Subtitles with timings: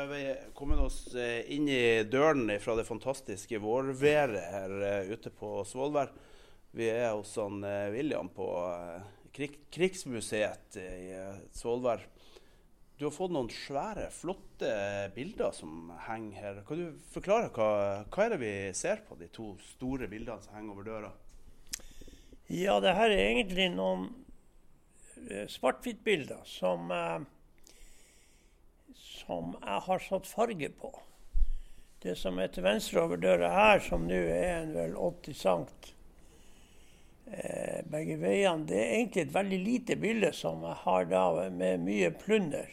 [0.00, 5.10] Nå har vi kommet oss eh, inn i døren fra det fantastiske vårværet her eh,
[5.12, 6.08] ute på Svolvær.
[6.72, 8.46] Vi er hos han eh, William på
[9.36, 11.10] krig, Krigsmuseet i
[11.52, 12.06] Svolvær.
[12.96, 14.70] Du har fått noen svære, flotte
[15.12, 16.62] bilder som henger her.
[16.64, 17.68] Kan du forklare hva,
[18.08, 21.10] hva er det vi ser på, de to store bildene som henger over døra?
[22.48, 24.08] Ja, det her er egentlig noen
[25.58, 27.20] svart-hvitt-bilder som eh,
[29.30, 30.90] som jeg har satt farge på.
[32.02, 35.66] Det som er til venstre over døra her, som nå er en vel 80 cm
[37.30, 41.84] eh, begge veiene, det er egentlig et veldig lite bilde som jeg har da med
[41.84, 42.72] mye plunder.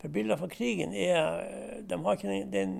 [0.00, 1.44] For bilder fra krigen er,
[1.86, 2.72] de har ikke den,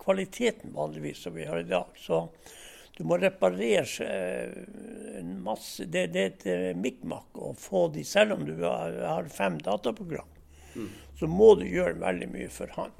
[0.00, 1.90] kvaliteten vanligvis som vi har i dag.
[1.98, 2.22] Så
[2.96, 8.06] du må reparere eh, en masse Det, det er et eh, mikmak å få de,
[8.06, 10.32] selv om du har, har fem dataprogram.
[10.78, 12.94] Mm så må du gjøre veldig mye for han.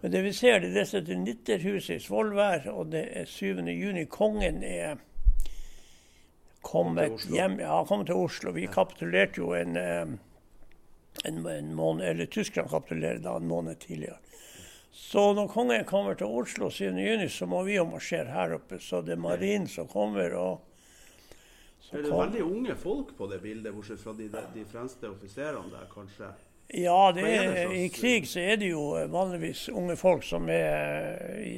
[0.00, 3.60] Men det vi ser, det er det som Nitterhuset i Svolvær, og det er 7.
[3.68, 4.06] juni.
[4.08, 4.96] Kongen er
[6.64, 8.54] kommet hjem, ja, kommet til Oslo.
[8.56, 10.16] Vi kapitulerte jo en, eh,
[11.28, 14.18] en, en måned, eller Tyskland kapitulerte da en måned tidligere.
[14.90, 16.84] Så når kongen kommer til Oslo 7.
[16.96, 18.80] juni, så må vi jo marsjere her oppe.
[18.80, 20.34] Så det er marinen som kommer.
[20.34, 20.66] og
[21.92, 25.88] er det veldig unge folk på det bildet, bortsett fra de, de fremste offiserene der,
[25.90, 26.28] kanskje?
[26.74, 31.56] Ja, er, i krig så er det jo vanligvis unge folk som er i,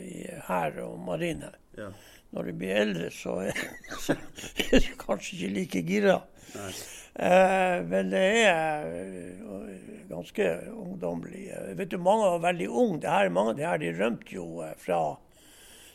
[0.00, 1.50] i hær og marine.
[1.76, 1.90] Ja.
[2.32, 3.60] Når de blir eldre, så er,
[4.00, 4.16] så
[4.64, 6.16] er de kanskje ikke like gira.
[6.56, 9.76] Eh, men det er eh,
[10.08, 11.46] ganske ungdommelig.
[11.78, 13.00] Vet du, Mange var veldig unge.
[13.04, 15.00] Det her, mange av de her de rømte jo eh, fra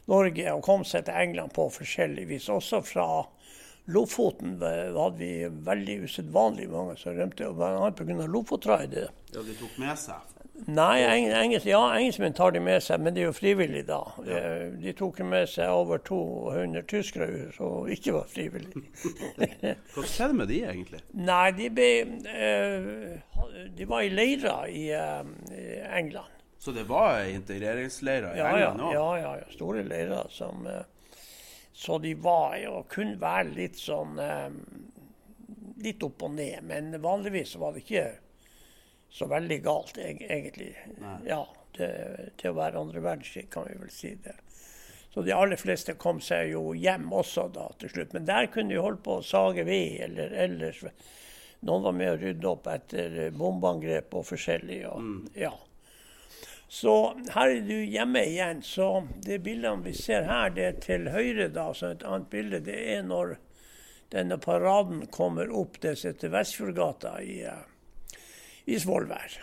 [0.09, 2.50] Norge og kom seg til England på forskjellig vis.
[2.50, 3.07] Også fra
[3.91, 5.31] Lofoten hadde vi
[5.68, 7.91] veldig usedvanlig mange som rømte, bl.a.
[7.97, 8.28] pga.
[8.28, 9.09] Lofotraidet.
[9.31, 10.31] Ja, de tok med seg?
[10.68, 14.01] Nei, engelsk, ja, engelskmenn tar de med seg, men det er jo frivillig da.
[14.28, 14.38] Ja.
[14.38, 18.84] Eh, de tok med seg over 200 tyskere som ikke var frivillige.
[19.96, 21.01] Hva skjedde med de egentlig?
[21.18, 21.90] Nei, de, ble,
[22.28, 25.25] uh, de var i leirer i uh,
[25.97, 26.38] England.
[26.62, 28.94] Så det var integreringsleirer i ja, England òg?
[28.94, 30.84] Ja, ja, ja, store leirer som uh,
[31.81, 34.50] så de var jo kunne være litt sånn eh,
[35.81, 36.59] Litt opp og ned.
[36.69, 38.03] Men vanligvis var det ikke
[39.09, 40.75] så veldig galt, egentlig.
[41.02, 41.16] Nei.
[41.25, 41.40] Ja,
[41.74, 41.88] det,
[42.38, 44.36] Til å være andre verdenskrig, kan vi vel si det.
[45.09, 48.13] Så de aller fleste kom seg jo hjem også da til slutt.
[48.13, 50.86] Men der kunne de holde på å sage ved eller ellers.
[51.66, 54.84] Noen var med å rydde opp etter bombeangrep og forskjellig.
[54.92, 55.19] Og, mm.
[55.48, 55.56] ja.
[56.71, 56.91] Så
[57.33, 58.61] her er du hjemme igjen.
[58.63, 58.85] Så
[59.25, 62.77] det bildene vi ser her, det er til høyre, da, så et annet bilde, det
[62.93, 63.33] er når
[64.15, 68.21] denne paraden kommer opp det som heter Vestfjordgata i, eh,
[68.71, 69.35] i Svolvær.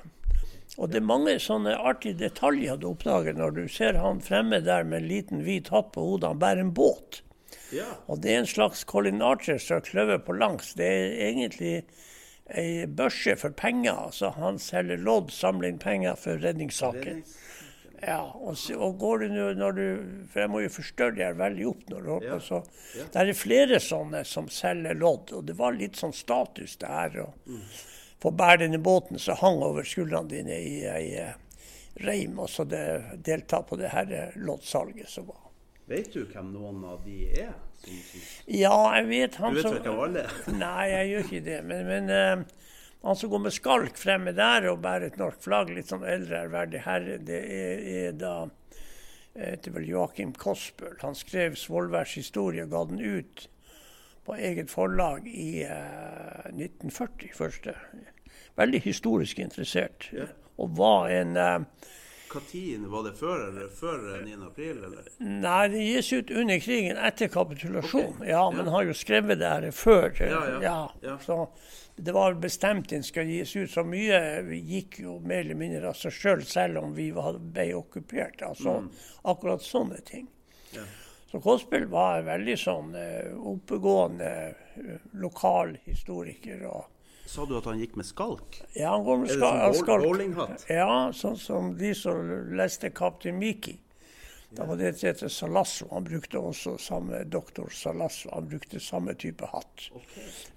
[0.78, 4.88] Og det er mange sånne artige detaljer du oppdager når du ser han fremme der
[4.88, 6.32] med en liten hvit hatt på hodet.
[6.32, 7.20] Han bærer en båt.
[7.76, 7.90] Ja.
[8.08, 10.72] Og det er en slags Colin Archer som kløver på langs.
[10.80, 11.74] Det er egentlig
[12.48, 14.10] ei børse for penger.
[14.12, 17.25] Så Han selger lodd, samler inn penger for redningssaken.
[17.98, 19.86] Ja, og, og, går du nå når du
[20.31, 22.41] For jeg må jo forstørre det her veldig opp når du holder på.
[22.47, 22.60] Så
[22.94, 23.06] ja.
[23.14, 27.20] det er flere sånne som selger lodd, og det var litt sånn status det her.
[27.26, 27.64] å mm.
[28.22, 31.37] Få bære denne båten som hang over skuldrene dine i ei eh,
[32.03, 35.44] reim, og så delta på det her loddsalget som var.
[35.88, 37.54] Vet du hvem noen av de er?
[38.46, 40.24] Ja, jeg vet han som Du vet ikke alle
[40.62, 41.58] Nei, jeg gjør ikke det.
[41.68, 42.70] Men, men uh,
[43.06, 46.44] han som går med skalk fremme der og bærer et norsk flagg, litt sånn eldre,
[46.48, 48.34] ærverdig herre, det er, er da
[49.38, 50.96] heter vel Joakim Kospel.
[51.02, 53.46] Han skrev Svolværs historie og ga den ut
[54.26, 57.31] på eget forlag i uh, 1940.
[57.36, 57.74] første.
[58.58, 60.10] Veldig historisk interessert.
[60.12, 60.26] Ja.
[60.58, 61.86] Og var en uh,
[62.34, 64.36] når var det før eller før 9.
[64.46, 64.84] april?
[64.84, 65.10] Eller?
[65.19, 68.14] Nei, det gis ut under krigen, etter kapitulasjon.
[68.19, 68.30] Okay.
[68.30, 68.72] Ja, men ja.
[68.76, 70.10] har jo skrevet det her før.
[70.20, 70.76] Ja, ja.
[71.02, 71.48] ja, Så
[71.96, 73.70] det var bestemt den skal gis ut.
[73.72, 74.20] Så mye
[74.54, 78.42] gikk jo mer eller mindre av seg sjøl, selv, selv om vi ble okkupert.
[78.46, 78.90] Altså mm.
[79.32, 80.28] akkurat sånne ting.
[81.28, 84.31] Så Kåssbøl var veldig sånn uh, oppegående
[85.12, 86.62] lokalhistoriker lokal historiker.
[86.70, 86.97] og
[87.28, 88.62] Sa du at han gikk med skalk?
[88.72, 90.04] Ja, han går med Er det skal, sånn bowl- skalk.
[90.06, 90.64] bowlinghatt?
[90.72, 93.75] Ja, sånn som de som leste Kaptein Miki.
[94.56, 95.90] Da var det et heter Salasso.
[95.92, 98.30] Han brukte også samme doktor Salasso.
[98.32, 99.90] Han brukte samme type hatt.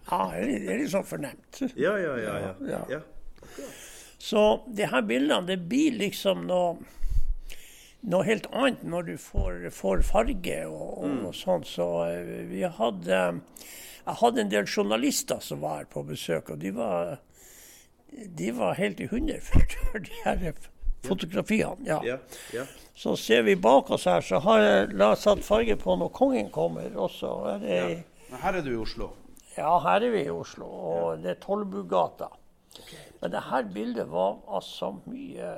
[0.10, 1.60] Ja, det er litt- sånn fornemt.
[1.76, 2.38] Ja, ja, ja.
[2.40, 2.54] ja.
[2.70, 2.80] Ja.
[2.90, 3.02] ja.
[4.22, 6.78] Så de her bildene, det blir liksom noe,
[8.04, 11.66] noe helt annet når du får, får farge og, og, og sånn.
[11.68, 13.20] Så eh, vi hadde
[14.06, 17.18] Jeg hadde en del journalister som var her på besøk, og de var,
[18.12, 19.62] de var helt i hundre for,
[20.08, 20.54] de her
[21.06, 21.86] fotografiene.
[21.86, 22.00] Ja.
[22.06, 22.18] ja,
[22.54, 22.66] ja.
[22.96, 26.52] Så ser vi bak oss her, så har jeg la satt farge på når kongen
[26.54, 27.32] kommer også.
[27.56, 28.04] Er det,
[28.44, 29.12] her er du i Oslo.
[29.58, 32.30] ja, her er vi i Oslo, og det er Tollbugata.
[33.22, 35.50] Men det her bildet var altså mye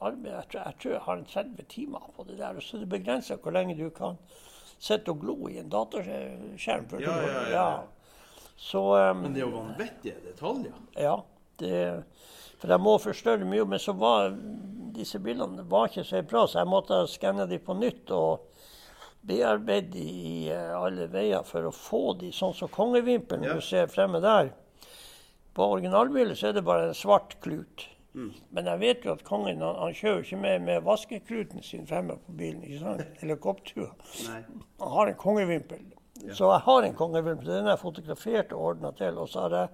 [0.00, 0.34] arbeid.
[0.34, 2.60] Jeg tror jeg, tror jeg har en 30 timer på det der.
[2.60, 4.18] Så det begrensa hvor lenge du kan
[4.78, 6.86] sitte og glo i en dataskjerm.
[7.02, 7.68] Ja, ja, ja.
[8.58, 10.74] Så um, Men det er jo vanvittige detaljer.
[10.98, 11.16] ja,
[11.58, 12.04] det,
[12.58, 13.64] for jeg må forstørre mye.
[13.66, 14.32] Men så var
[14.98, 18.46] disse bildene var ikke så bra, så jeg måtte skanne dem på nytt og
[19.28, 23.54] bearbeide dem i eh, alle veier for å få dem sånn som kongevimpelen Ja.
[23.54, 24.52] du ser fremme der.
[25.54, 27.86] På originalbildet så er det bare en svart klut.
[28.18, 28.32] Mm.
[28.50, 32.16] Men jeg vet jo at kongen han, han kjører ikke med med vaskekluten sin fremme
[32.24, 32.64] på bilen.
[32.66, 33.04] ikke sant?
[33.22, 33.92] Eller kopptua.
[34.26, 35.84] Han har en kongevimpel.
[36.34, 37.46] Så jeg har en kongevimpel.
[37.46, 39.18] Den er fotografert og ordna til.
[39.22, 39.68] Og så har jeg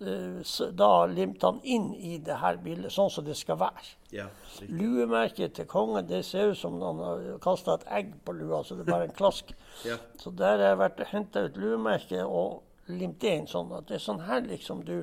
[0.00, 3.84] eh, da limt han inn i det her bildet, sånn som det skal være.
[4.16, 4.30] Ja.
[4.72, 8.78] Luemerket til kongen det ser ut som han har kasta et egg på lua, så
[8.78, 9.52] det er bare en klask.
[9.88, 9.96] Ja.
[10.20, 13.88] Så der har jeg vært og henta ut luemerket og limt det inn sånn at
[13.88, 14.98] det er sånn her liksom du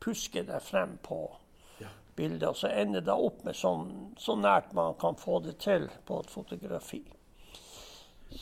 [0.00, 1.18] pusker deg frem på
[2.16, 2.20] Ja.
[2.22, 5.88] bildet, og så ender det opp med sånn så nært man kan få det til
[6.06, 7.02] på et fotografi.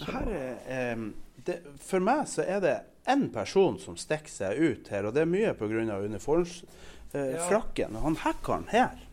[0.09, 0.97] Er, eh,
[1.45, 2.77] det, for meg så er det
[3.09, 5.99] én person som stikker seg ut her, og det er mye pga.
[6.05, 7.97] uniformsfrakken.
[8.03, 9.09] Han hackeren her,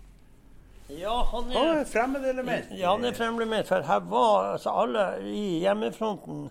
[0.90, 2.66] Ja, han han er fremmedelement.
[2.72, 6.50] Ja, han er fremmed for her var altså alle i hjemmefronten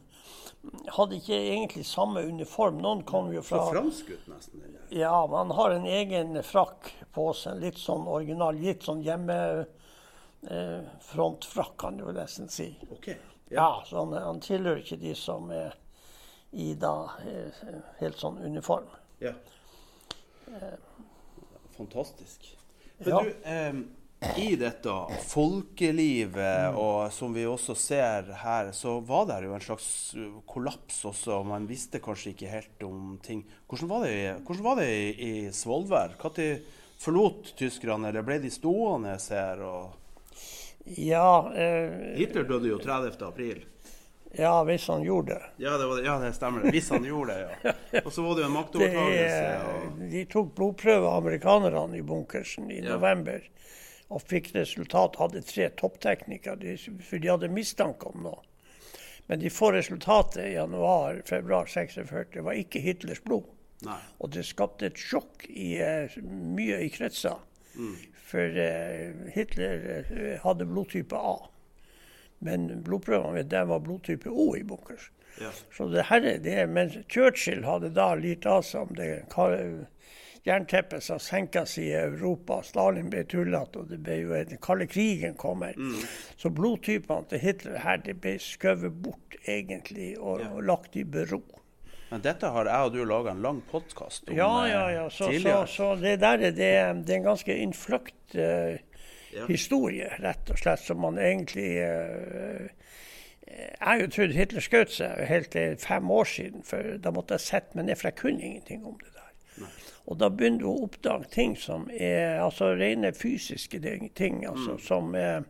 [0.97, 2.79] hadde ikke egentlig samme uniform.
[2.83, 4.63] Noen kom jo fra Så ut, nesten.
[4.65, 4.81] Eller?
[5.01, 7.61] Ja, man har en egen frakk på seg.
[7.63, 12.71] Litt sånn original, litt sånn hjemmefrontfrakk, kan du nesten si.
[12.91, 13.09] OK.
[13.49, 15.73] Ja, så han, han tilhører ikke de som er
[16.53, 17.53] i da eh,
[18.01, 18.85] helt sånn uniform.
[19.21, 19.33] Ja.
[21.77, 22.57] Fantastisk.
[22.99, 23.23] Men Ja.
[23.23, 23.95] du, em,
[24.37, 24.91] i dette
[25.31, 29.89] folkelivet, og som vi også ser her, så var det jo en slags
[30.51, 31.43] kollaps også.
[31.47, 33.45] Man visste kanskje ikke helt om ting.
[33.71, 34.17] Hvordan var det,
[34.47, 36.17] hvordan var det i, i Svolvær?
[36.19, 36.61] Når
[36.99, 39.63] forlot tyskerne, eller ble de stående her?
[39.63, 39.95] Og
[40.99, 43.23] Ja, eh, Hitler døde jo 30.
[43.27, 43.63] april.
[44.39, 45.43] ja, hvis han gjorde det.
[45.63, 46.63] Ja, det, var, det- ja, det stemmer.
[46.65, 46.73] det.
[46.75, 48.03] Hvis han gjorde det, ja.
[48.05, 49.39] Og så var det jo en maktovertagelse.
[49.39, 49.45] maktovertakelse.
[49.45, 50.11] er, Og...
[50.11, 52.97] de tok blodprøver, amerikanerne, i bunkersen i Ja.
[52.97, 53.47] november.
[54.09, 55.19] Og fikk resultat.
[55.21, 58.45] Hadde tre toppteknikere, for de hadde mistanke om noe.
[59.29, 62.33] Men de får resultatet i januar-februar 46.
[62.33, 63.51] Det var ikke Hitlers blod.
[63.85, 63.99] Nei.
[64.19, 67.37] Og det skapte et sjokk i eh, mye i kretser.
[68.29, 71.37] For uh, Hitler eh, hadde blodtype A.
[72.45, 75.11] Men blodprøvene der var blodtype O i bunkers.
[75.41, 75.53] Ja.
[75.77, 79.29] Så det her er det, Men Churchill hadde da litt av seg om det
[80.49, 82.63] jernteppet som senka seg i Europa.
[82.67, 85.77] Stalin ble tullete, og det ble jo den kalde krigen kommer.
[86.41, 90.51] Så blodtypene til Hitler her det ble skjøvet bort, egentlig, og, Ja.
[90.57, 91.43] og lagt i bero.
[92.11, 95.09] Men dette har jeg og du laga en lang podkast om Ja, eh, ja, ja.
[95.11, 95.67] Så, så, tidligere.
[95.69, 96.57] så det der er, det,
[97.05, 98.79] det er en ganske innfløkt uh,
[99.37, 99.45] Ja.
[99.47, 102.65] historie, rett og slett, som man egentlig uh,
[103.49, 107.37] Jeg har jo trodd Hitler skjøt seg helt til fem år siden, for da måtte
[107.37, 109.69] jeg sette meg ned, for jeg kunne ingenting om det der.
[110.09, 113.81] Og da begynner du å oppdage ting som er altså rene fysiske
[114.17, 114.83] ting, altså mm.
[114.85, 115.43] som er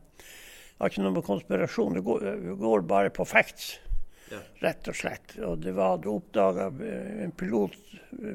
[0.78, 2.26] har ikke noe med konspirasjon, det går,
[2.60, 3.76] går bare på facts
[4.28, 4.42] Ja.
[4.60, 5.38] rett og slett.
[5.40, 7.76] Og det var du oppdaga en pilot
[8.12, 8.34] eh,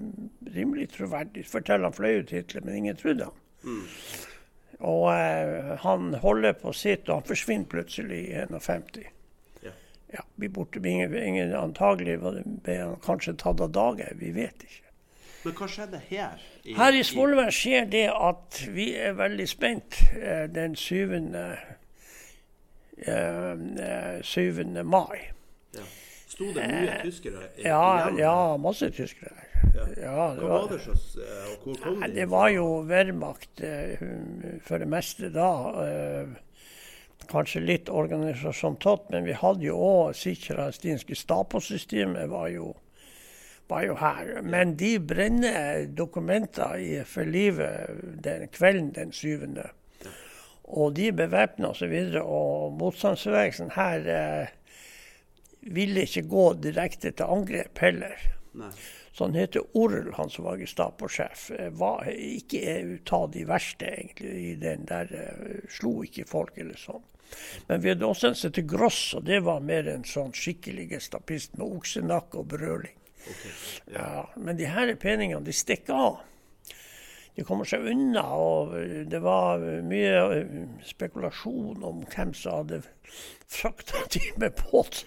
[0.55, 1.45] rimelig troverdig.
[1.45, 3.83] Forteller han fløy ut Hitler, men ingen trodde han.
[4.79, 9.05] Og eh, han holder på sitt, og han forsvinner plutselig i 51.
[9.63, 9.75] Ja.
[10.17, 10.81] Ja, blir borte.
[10.81, 14.82] Ingen, ingen antagelig ble han kanskje tatt av dage, vi vet ikke.
[15.43, 16.43] Men hva skjedde her?
[16.77, 21.17] Her i Svolvær skjer det at vi er veldig spent eh, den 7.
[21.33, 21.57] Eh,
[23.07, 24.63] eh, 7.
[24.83, 25.19] mai.
[25.75, 25.81] Ja.
[26.33, 29.33] Sto det mye tyskere i Ja, ja, masse tyskere.
[29.73, 32.09] Ja, det Hva var, var det slags eh, og Hvor kom de?
[32.15, 34.01] det var jo Wehrmacht eh,
[34.65, 35.49] for det meste da.
[35.83, 36.33] eh,
[37.29, 41.07] Kanskje litt organisasjon tatt, men vi hadde jo òg sikkerhetsdienst.
[41.07, 42.73] Gestapo-systemet var jo
[43.67, 44.41] var jo her.
[44.41, 49.69] Men de brenner dokumenter i, for livet den kvelden den syvende.
[50.63, 51.93] Og de bevæpna osv.
[51.93, 54.51] Og, så og motstandsbevegelsen her eh,
[55.73, 58.29] ville ikke gå direkte til angrep heller.
[58.57, 58.71] Nei.
[59.13, 61.51] Så han heter Orl, han som var Gestapo-sjef.
[62.09, 64.33] eh, ikke ta de verste, egentlig.
[64.33, 67.03] i den der eh, Slo ikke folk eller sånn.
[67.67, 70.89] Men vi hadde også en som het Gross, og det var mer en sånn skikkelig
[70.95, 72.97] gestapist med oksenakke og brøling.
[73.93, 76.21] Ja, men de her peningene, de stikker av.
[77.33, 78.75] De kommer seg unna, og
[79.09, 80.51] det var mye eh,
[80.85, 82.83] spekulasjon om hvem som hadde
[83.49, 85.05] frakta de med båt.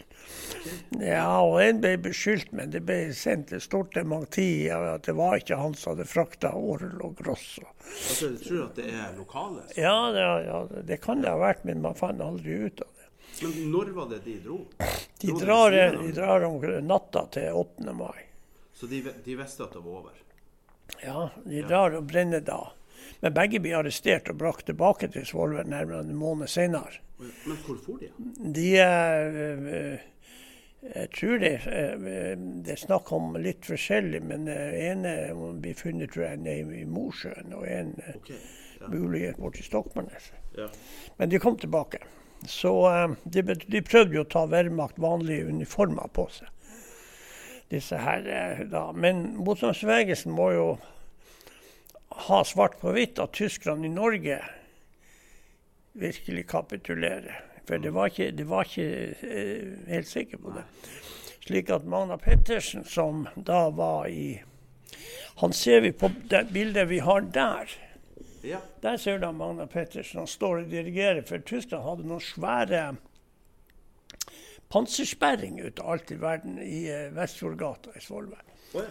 [0.98, 5.38] Ja, og en ble beskyldt, men det ble sendt et stort dementi at det var
[5.38, 7.60] ikke han som hadde frakta Orl og Gross.
[7.62, 9.62] Altså, du tror at det er lokale.
[9.78, 12.88] Ja, Ja, det, ja, det kan det ha vært, men man fant aldri ut av
[12.90, 12.95] det.
[13.42, 14.60] Men når var det de dro?
[15.20, 17.92] De drar, de drar om natta til 8.
[17.92, 18.24] mai.
[18.76, 20.16] Så de, de visste at det var over?
[21.02, 22.60] Ja, de drar og brenner da.
[23.20, 27.00] Men begge blir arrestert og brakt tilbake til Svolvær nærmere en måned senere.
[27.18, 28.10] Men hvor for de?
[28.56, 29.38] De eh,
[29.78, 30.04] eh,
[30.86, 35.14] Jeg tror det, eh, det er snakk om litt forskjellig, men ene
[35.62, 38.30] blir funnet tror jeg, nede i Mosjøen, og en okay, Ok.
[38.80, 38.88] Ja.
[38.92, 40.32] muligens borti Stokmarknes.
[40.58, 40.68] ja.
[41.16, 41.98] Men de kom tilbake.
[42.44, 46.52] Så eh, de, de prøvde jo å ta Wehrmacht vanlige uniformer på seg.
[47.72, 48.90] Disse her eh, da.
[48.92, 50.68] Men motstandsbevegelsen må jo
[52.28, 54.38] ha svart på hvitt at tyskerne i Norge
[55.96, 57.42] virkelig kapitulerer.
[57.66, 60.66] For det var ikke, det var ikke eh, helt sikker på det.
[61.46, 64.42] Slik at Magna Pettersen, som da var i
[65.36, 67.68] Han ser vi på det bildet vi har der.
[68.46, 68.60] Ja.
[68.82, 70.22] Der ser du Magna Pettersen.
[70.22, 72.84] Han står og dirigerer, for Tyskland hadde noen svære
[74.72, 78.42] pansersperring ut av alt i verden i eh, Vestfjordgata i Svolvær.
[78.74, 78.88] Oh, ja.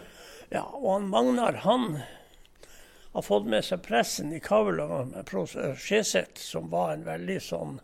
[0.48, 1.98] Ja, og han Magnar han
[3.12, 5.30] har fått med seg pressen i Kavla med
[5.80, 7.78] Skjeseth, som var en veldig sånn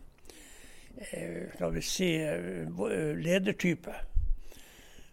[1.11, 3.97] eh, skal vi si eh, eh, ledertype.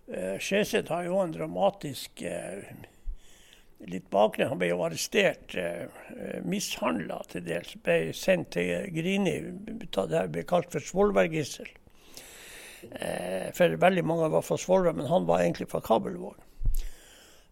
[0.08, 2.68] Eh, Skjeseth har jo en dramatisk eh,
[3.88, 4.50] litt bakgrunn.
[4.51, 7.75] Han ble jo arrestert, eh, mishandla til dels.
[7.83, 9.38] Ble sendt til Grini.
[10.31, 11.69] Ble kalt for Svolvær-gissel.
[12.91, 16.36] Eh, for veldig mange var fra Svolvær, men han var egentlig fra Kabelvåg.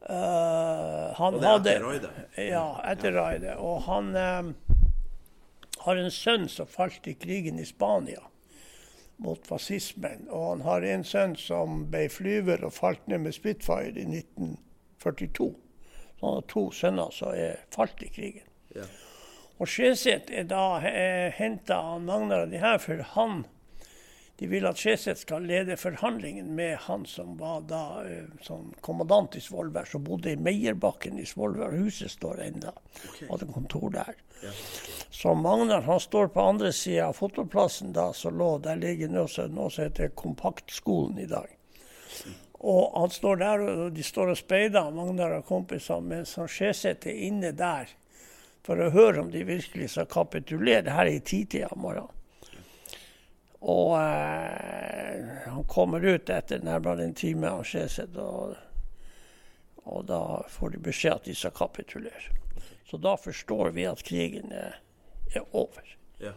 [0.10, 2.12] Uh, han Og det er etter raidet?
[2.38, 3.58] Ja, etter raidet.
[3.60, 4.54] Og han eh,
[5.84, 8.22] har en sønn som falt i krigen i Spania
[9.18, 10.30] mot fascismen.
[10.30, 15.52] Og han har en sønn som ble flyver og falt ned med Spitfire i 1942.
[16.22, 18.48] Han har to sønner som er falt i krigen.
[18.76, 18.88] Ja.
[19.58, 23.46] Og Skjeseth er da eh, henta av Magnar og de her, for han
[24.38, 29.34] de vil at Skjeseth skal lede forhandlingen med han som var da eh, sånn kommandant
[29.34, 31.74] i Svolvær, som bodde i Meierbakken i Svolvær.
[31.74, 32.74] Huset står ennå.
[33.32, 34.14] Hadde kontor der.
[35.10, 39.28] Så Magnar han står på andre sida av fotoplassen da, som lå Der ligger noe
[39.28, 41.57] som heter Kompaktskolen i dag.
[42.60, 47.10] Og han står der, og de står og speider, Magnar og kompisene, mens han Skjeseth
[47.10, 47.92] er inne der
[48.66, 50.92] for å høre om de virkelig skal kapitulere.
[50.92, 52.14] Her er i titida om morgenen.
[53.68, 58.58] Og eh, han kommer ut etter nærmere en time av Skjeseth, og,
[59.86, 60.22] og da
[60.54, 62.36] får de beskjed at de skal kapitulere.
[62.90, 64.78] Så da forstår vi at krigen er,
[65.34, 65.96] er over.
[66.22, 66.36] Ja.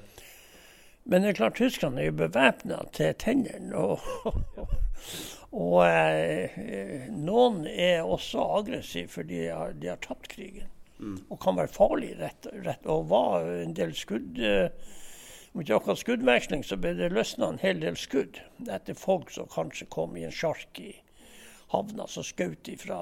[1.04, 3.76] Men det er klart, tyskerne er jo bevæpna til tennene.
[3.76, 4.00] Og,
[5.52, 10.68] og eh, noen er også aggressive fordi de har, de har tapt krigen.
[11.30, 12.84] Og kan være farlig, rett, rett.
[12.92, 14.68] Og var en del skudd eh,
[15.54, 18.36] Om ikke akkurat skuddveksling, så ble det løsna en hel del skudd
[18.70, 20.92] etter folk som kanskje kom i en sjark i
[21.72, 22.98] havna, så skjøt de fra,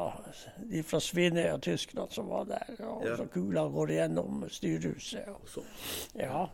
[0.71, 2.71] de fra Svinøya, tyskerne som var der.
[2.87, 3.17] Og Ja.
[3.17, 5.28] så kula går igjennom styrhuset.
[5.28, 5.62] Og, Så.
[6.17, 6.47] ja.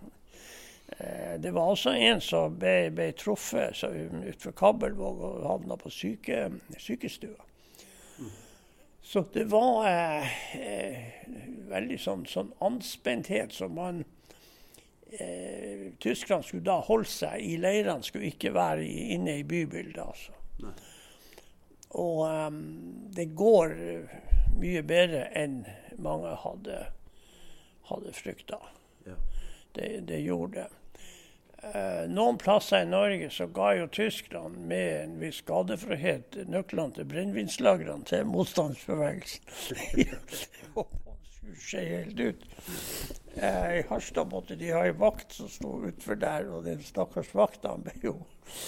[0.99, 6.51] Eh, Det var også en som ble, ble truffet utenfor Kabelvåg og havna på syke,
[6.79, 7.41] sykestua.
[9.05, 9.85] Så det var
[10.57, 11.27] eh,
[11.69, 13.99] veldig sånn, sånn anspenthet som man
[15.13, 20.01] eh, Tyskland skulle da holde seg i leirene, skulle ikke være inne i bybildet.
[20.01, 20.33] altså.
[20.65, 20.73] Nei.
[22.01, 22.63] Og em,
[23.15, 23.77] det går
[24.59, 25.61] mye bedre enn
[26.03, 26.81] mange hadde,
[27.91, 28.59] hadde frykta.
[29.07, 29.19] Ja.
[29.77, 30.84] Det, det gjorde det.
[31.73, 37.09] Eh, noen plasser i Norge så ga jo Tyskland med en viss skadefrihet nøklene til
[37.09, 39.43] brennevinslagrene til motstandsbevegelsen.
[41.65, 42.45] Se helt ut.
[43.39, 47.33] Eh, I Harstad måtte de ha ei vakt som sto utfor der, og den stakkars
[47.37, 48.15] vakta ble jo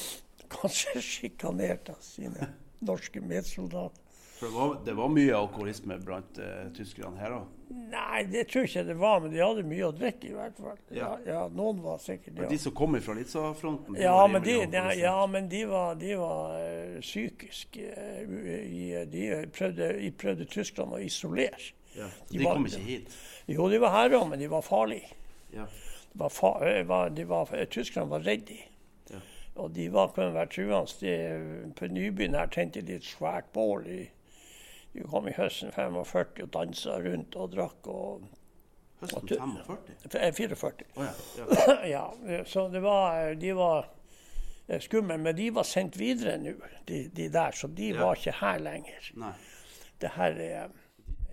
[0.57, 2.55] kanskje sjikanert av sine
[2.87, 4.05] norske medsoldater.
[4.37, 7.52] For det var, det var mye alkoholisme blant uh, tyskerne her òg?
[7.73, 10.59] Nei, det tror jeg ikke det var, men de hadde mye å drikke i hvert
[10.61, 10.76] fall.
[10.95, 12.49] Ja, ja Noen var sikkert ja.
[12.50, 13.97] De som kom fra Litsa-fronten?
[13.99, 19.25] Ja, men de, de, ja, men de var, de var uh, psykisk uh, De
[19.57, 21.73] prøvde, de prøvde Tyskland å isolere.
[21.97, 23.16] Ja, de, de var, kom ikke hit?
[23.49, 25.16] Jo, de var her òg, men de var farlige.
[25.55, 25.64] Ja.
[26.16, 26.52] Var fa,
[26.88, 28.59] var, var, Tyskerne var redde.
[29.09, 29.23] Ja.
[29.62, 31.73] Og de var, kunne være truende.
[31.76, 34.02] På Nybyen her tente de et svært bål i
[34.97, 37.91] vi kom i høsten 45 og dansa rundt og drakk.
[37.93, 38.26] og
[39.03, 40.33] Høsten 45?
[40.33, 40.87] 44.
[40.97, 41.12] Oh, ja.
[41.37, 41.76] Ja.
[42.33, 42.45] ja.
[42.49, 43.91] Så det var, de var
[44.67, 45.19] eh, skumle.
[45.21, 46.57] Men de var sendt videre nå,
[46.88, 47.53] de, de, der.
[47.53, 48.00] Så de ja.
[48.00, 49.12] var ikke her lenger.
[49.21, 49.35] Nei.
[50.00, 50.75] Det her er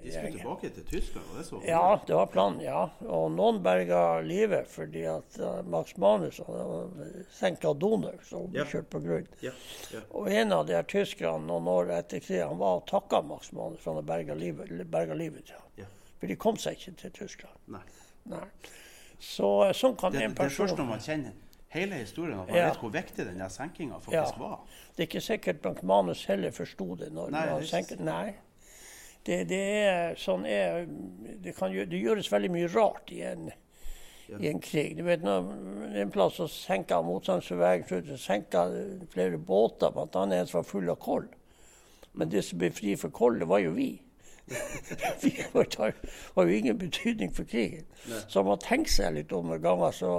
[0.04, 1.26] de skulle tilbake til Tyskland?
[1.32, 1.62] og det så?
[1.68, 2.62] Ja, det var planen.
[2.64, 2.84] ja.
[3.08, 6.86] Og noen berga livet fordi at uh, Max Manus uh,
[7.32, 8.70] senka Donau, som ble ja.
[8.70, 9.28] kjørt på grunn.
[9.46, 9.56] Ja.
[9.94, 10.04] Ja.
[10.12, 13.54] Og en av de her tyskerne noen år etter krigen han var og takka Max
[13.56, 15.90] Manus for han berga livet, berga livet til ham.
[16.24, 17.56] For de kom seg ikke til Tyskland.
[17.68, 17.84] Nei.
[18.32, 18.46] Nei.
[19.20, 21.34] Så eh, sånn kan det, en person Det er først når man kjenner
[21.74, 24.62] hele historien, at man vet hvor viktig den senkinga faktisk var.
[24.96, 28.04] Det er ikke sikkert Max Manus heller forsto det når Nei, man senket.
[28.08, 28.36] Nei.
[29.26, 30.84] Det, det, er, sånn er,
[31.44, 33.46] det, kan, det, gjøres veldig mye rart i en,
[34.28, 34.40] ja.
[34.40, 34.98] i en krig.
[34.98, 35.48] Du vet, når
[36.02, 38.66] En plass så senka motstandsbevegelsen senka
[39.14, 40.26] flere båter, bl.a.
[40.26, 41.30] en som var full av koll.
[42.14, 43.94] Men det som ble fri for koll, det var jo vi.
[45.24, 47.88] vi har jo ingen betydning for krigen.
[48.28, 50.12] Så man tenker seg litt om noen ganger, så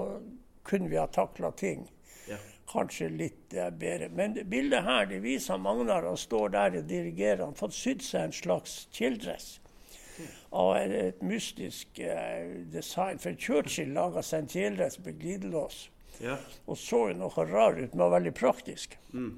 [0.65, 1.85] kunne vi ha takla ting
[2.71, 4.09] kanskje litt eh, bedre.
[4.15, 7.45] Men bildet her det viser Magnar han står der og dirigerer.
[7.45, 9.59] Han har fått sydd seg en slags kjeledress
[10.55, 13.19] av et mystisk uh, design.
[13.19, 15.89] For Churchill laga seg en kjeledress med glidelås.
[16.23, 16.37] Ja.
[16.71, 18.95] Og så jo noe rar ut, men var veldig praktisk.
[19.13, 19.33] Mm.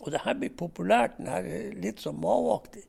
[0.00, 1.48] Og det her blir populært, den her
[1.82, 2.84] litt sånn Mao-aktig.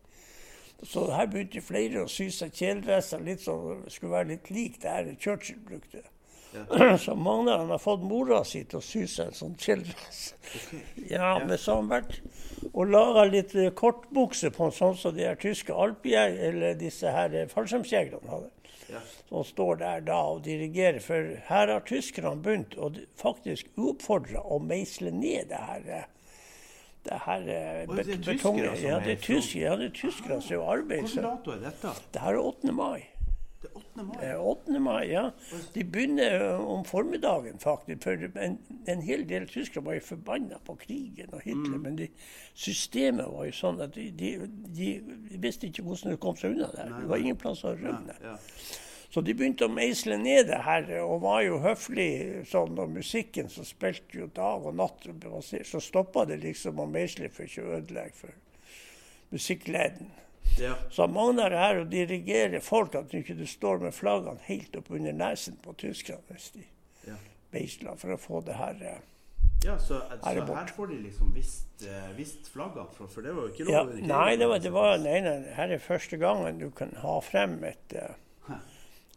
[0.86, 4.92] Så her begynte flere å sy seg kjeledresser litt som skulle være litt lik det
[4.92, 6.04] her Churchill brukte.
[6.56, 6.98] Ja.
[7.04, 10.24] Så Magnar har fått mora si til å sy seg en sånn chilldress.
[10.56, 10.84] Okay.
[11.16, 12.20] Ja, men så har han vært
[12.74, 17.36] og laga litt eh, kortbukse på sånn som de her tyske alpjeg, eller disse her
[17.36, 18.52] eh, fallskjermjegerne hadde.
[18.90, 19.02] Ja.
[19.30, 21.02] Som står der da og dirigerer.
[21.04, 25.88] For her har tyskerne begynt å faktisk uoppfordra å meisle ned det her.
[26.02, 26.12] Eh,
[27.06, 27.44] det her
[27.86, 28.80] betonget.
[28.82, 31.06] Ja, det er tyskerne ja, det er tyskere som arbeider.
[31.06, 31.92] Hvilken dato er dette?
[32.14, 32.74] Det her er 8.
[32.74, 33.04] mai.
[33.74, 34.06] 8.
[34.06, 34.36] mai?
[34.36, 34.80] 8.
[34.80, 35.24] mai, ja.
[35.74, 38.04] De begynner eh, om formiddagen, faktisk.
[38.04, 38.58] For en,
[38.92, 41.78] en hel del tyskere var jo forbanna på krigen og Hitler.
[41.78, 41.84] Mm.
[41.88, 42.10] Men de,
[42.54, 44.34] systemet var jo sånn at de, de,
[44.78, 44.90] de,
[45.44, 46.92] visste ikke hvordan de kom seg unna der.
[47.00, 48.18] Det var ingen plass å rømme.
[48.22, 48.82] Ja, ja.
[49.16, 52.76] Så de begynte å meisle ned det her, og var jo høflig sånn.
[52.82, 55.08] Og musikken som spilte jo dag og natt,
[55.64, 58.36] så stoppa det liksom å meisle for ikke å ødelegge for
[59.32, 60.12] musikkleden.
[60.60, 60.76] Ja.
[60.90, 64.92] Så Magnar er her og dirigerer folk at du ikke står med flaggene helt opp
[64.94, 66.64] under nesen på tyskerne hvis de
[67.10, 67.18] ja.
[67.52, 69.12] beisler for å få det her bort.
[69.66, 73.50] ja, så, så her, får de liksom visst, uh, visst flaggene, for, for, det var
[73.50, 73.74] jo ikke lov?
[73.74, 77.18] Ja, nei, det var, det var, nei, nei, her er første gangen du kan ha
[77.26, 78.56] frem et, uh,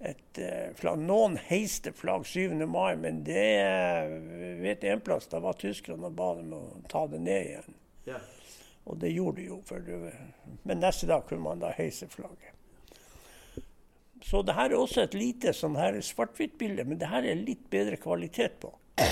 [0.09, 0.41] et
[0.79, 1.03] flagg.
[1.05, 2.65] Noen heiste flagg 7.
[2.71, 3.47] mai, men det
[4.63, 7.79] vet en plass, da var tyskerne og ba dem å ta det ned igjen.
[8.09, 8.23] Ja.
[8.89, 9.59] Og det gjorde de jo.
[9.69, 9.85] For,
[10.63, 12.55] men neste dag kunne man da heise flagget.
[14.25, 17.97] Så det her er også et lite sånn svart-hvitt-bilde, men det her er litt bedre
[18.01, 18.73] kvalitet på.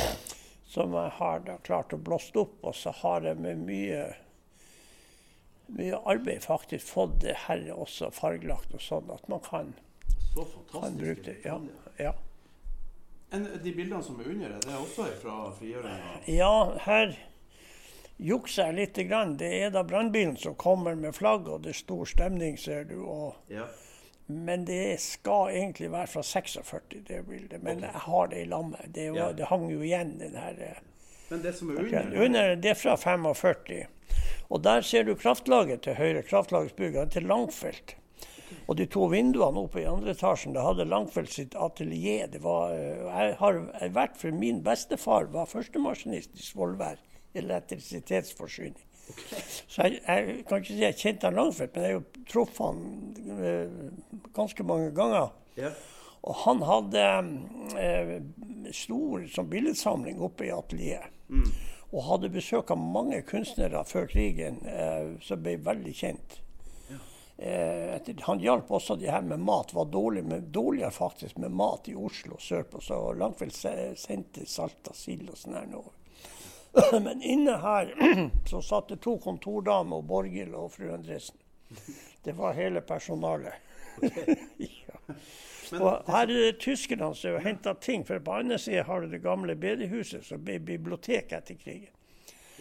[0.75, 4.03] Som jeg har da klart å blåse opp, og så har jeg med mye,
[5.79, 9.73] mye arbeid faktisk fått det her også fargelagt og sånn at man kan,
[10.73, 11.39] kan bruke det.
[11.47, 11.61] Ja,
[12.03, 12.17] ja.
[13.31, 16.19] En, de bildene som er under, det er også fra frigjøringa?
[16.31, 16.53] Ja,
[16.85, 17.15] her
[18.17, 19.01] jukser jeg litt.
[19.09, 19.37] Grann.
[19.37, 23.01] Det er da brannbilen som kommer med flagg, og det er stor stemning, ser du.
[23.05, 23.67] Og, ja.
[24.27, 27.63] Men det skal egentlig være fra 46, det bildet.
[27.63, 28.89] Men jeg har det i lammet.
[28.95, 29.31] Det, ja.
[29.33, 30.81] det, hang jo igjen, den her eh,
[31.29, 32.25] Men det som er under?
[32.25, 33.85] under det er fra 45.
[34.49, 36.25] Og der ser du kraftlaget til høyre.
[36.27, 37.97] Kraftlagsbygget til Langfelt.
[38.67, 42.27] Og de to vinduene oppe i andre etasjen, det hadde Langfelt sitt atelier.
[42.31, 43.61] Det var, eh, jeg har
[43.95, 46.99] vært for min bestefar var førstemaskinist i Svolvær
[47.43, 48.83] elektrisitetsforsyning.
[49.07, 49.43] Okay.
[49.69, 53.37] Så jeg, jeg, kan ikke si jeg kjente han Langfeldt, men jeg har truffet han
[53.37, 55.31] eh, ganske mange ganger.
[55.59, 55.77] Yeah.
[56.27, 57.05] Og han hadde
[57.79, 58.17] eh,
[58.75, 61.15] stor sånn billedsamling oppe i atelieret.
[61.31, 61.47] Mm.
[61.95, 66.41] Og hadde besøk av mange kunstnere før krigen eh, som ble veldig kjent.
[67.39, 69.75] Eh, han hjalp også de her med mat.
[69.75, 72.81] Var dårlig med, dårligere faktisk med mat i Oslo sørpå.
[72.81, 73.61] Så Langfeldt
[74.01, 75.96] sendte salta sild og sånn her nedover.
[77.07, 77.95] Men inne her
[78.51, 81.37] så satt det to kontordamer, Borghild og fru Endresen.
[82.23, 83.53] Det var hele personalet.
[84.59, 85.15] ja.
[85.81, 89.23] Og her er det tyskerne som henta ting, for på andre sida har du det
[89.25, 91.93] gamle bedehuset som ble bibliotek etter krigen.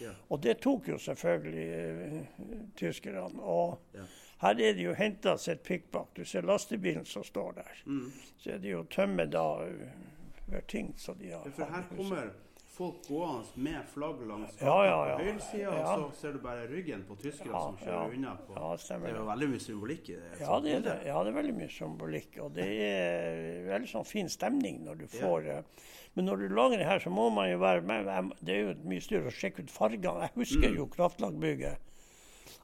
[0.02, 0.10] Ja.
[0.28, 3.22] Og det tok jo selvfølgelig uh, tyskerne.
[3.40, 4.04] Og Ja.
[4.42, 6.16] her er det jo henta sitt pikkbakk.
[6.16, 7.78] Du ser lastebilen som står der.
[7.86, 8.12] Mm.
[8.38, 9.86] Så er det jo tømme da uh,
[10.46, 11.46] hver ting som de har.
[11.54, 12.28] For her har kommer
[12.76, 15.16] folk gående med flagg langs Ja, ja, ja.
[15.18, 15.94] høyresida, Ja.
[15.96, 18.34] og så ser du bare ryggen på tyskere Ja, som kjører unna.
[18.46, 18.54] På.
[18.56, 20.40] Ja, det er jo veldig mye symbolikk i det.
[20.40, 20.96] Ja det, er det.
[21.06, 22.38] ja, det er veldig mye symbolikk.
[22.44, 25.62] Og det er veldig sånn fin stemning når du får ja.
[26.16, 28.32] Men når du lager det her, så må man jo være med.
[28.40, 30.22] Det er jo mye styr å sjekke ut fargene.
[30.30, 30.76] Jeg husker Mm.
[30.76, 31.76] jo Kraftlagbygget.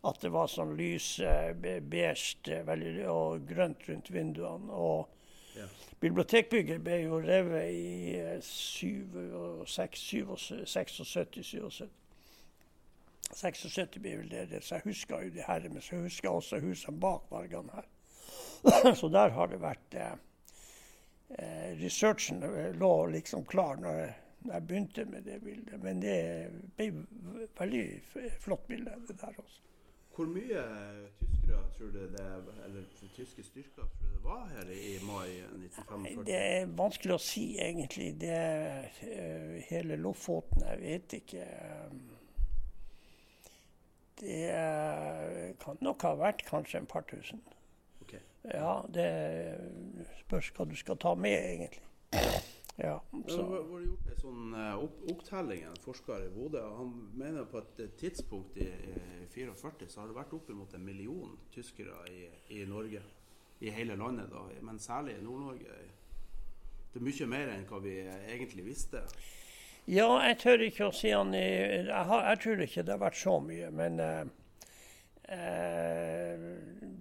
[0.05, 4.71] At det var sånn lys eh, beige eh, og grønt rundt vinduene.
[4.73, 5.09] Og
[5.57, 5.67] Ja.
[6.01, 11.89] bibliotekbygget ble jo revet i eh, 76, 77.
[13.33, 14.65] 76 blir vel det, det.
[14.65, 17.87] Så jeg husker jo det her, men så husker jeg også husene bak vargene her.
[19.01, 20.15] så der har det vært eh,
[21.39, 25.83] eh, Researchen eh, lå liksom klar når jeg, når jeg begynte med det bildet.
[25.83, 26.17] Men det
[26.77, 26.93] ble
[27.59, 27.87] veldig
[28.41, 29.61] flott bilde, det der også.
[30.13, 30.63] Hvor mye
[31.19, 32.25] tyskere tror du det
[32.67, 32.83] eller
[33.17, 36.25] tyske styrker tror du det var her i mai 1945?
[36.29, 38.11] Det er vanskelig å si, egentlig.
[38.21, 38.35] Det
[39.09, 41.47] eh, hele Lofoten, jeg vet ikke.
[41.47, 41.91] eh,
[44.23, 47.41] Det eh, kan nok ha vært kanskje en par tusen.
[48.05, 48.13] Ok.
[48.53, 49.09] Ja, det
[50.21, 51.83] spørs hva du skal ta med, egentlig.
[52.77, 53.43] Ja, Det så.
[53.45, 56.63] har vært gjort en sånn eh, opptelling, en forsker i Bodø.
[56.79, 61.37] Han mener på et tidspunkt i, i 44 så har det vært oppimot en million
[61.53, 62.25] tyskere i,
[62.57, 63.03] i Norge.
[63.63, 65.77] I hele landet, da, men særlig i Nord-Norge.
[66.93, 69.05] Det er mye mer enn hva vi egentlig visste.
[69.87, 73.19] Ja, jeg tør ikke å si han i jeg, jeg tror ikke det har vært
[73.21, 74.25] så mye, men eh,
[75.37, 76.45] eh,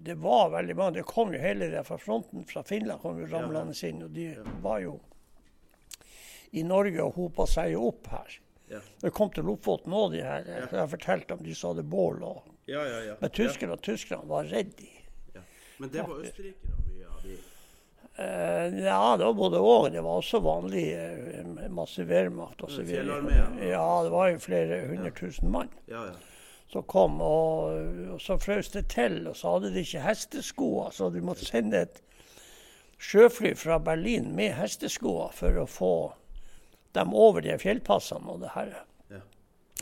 [0.02, 0.98] det var veldig mange.
[1.00, 4.28] Det kom jo hele det fra fronten fra Finland kom jo ramlende inn, og de
[4.64, 4.96] var jo
[6.52, 8.38] i Norge og hopa seg opp her.
[8.72, 10.46] Ja, Det kom til Lofoten òg, de her.
[10.48, 12.22] Jeg fortalte om de som hadde bål.
[12.24, 13.00] Og, ja, ja.
[13.10, 13.16] ja.
[13.20, 14.88] men tyskerne tyskerne var redde.
[15.34, 15.42] Ja.
[15.80, 17.38] Men det var østerrikere mye av de.
[18.12, 19.88] Uh, ja, det var både og.
[19.92, 22.88] Det var også vanlig uh, masse Wehrmacht osv.
[22.92, 26.16] Ja, det var jo flere hundre tusen mann Ja, ja.
[26.72, 27.20] som kom.
[27.24, 27.76] Og,
[28.16, 31.84] og så frøs det til, og så hadde de ikke hesteskoer, så de måtte sende
[31.88, 32.02] et
[33.02, 35.94] sjøfly fra Berlin med hesteskoer for å få
[36.92, 38.72] dem over de fjellpassene og det her.
[39.10, 39.20] Ja.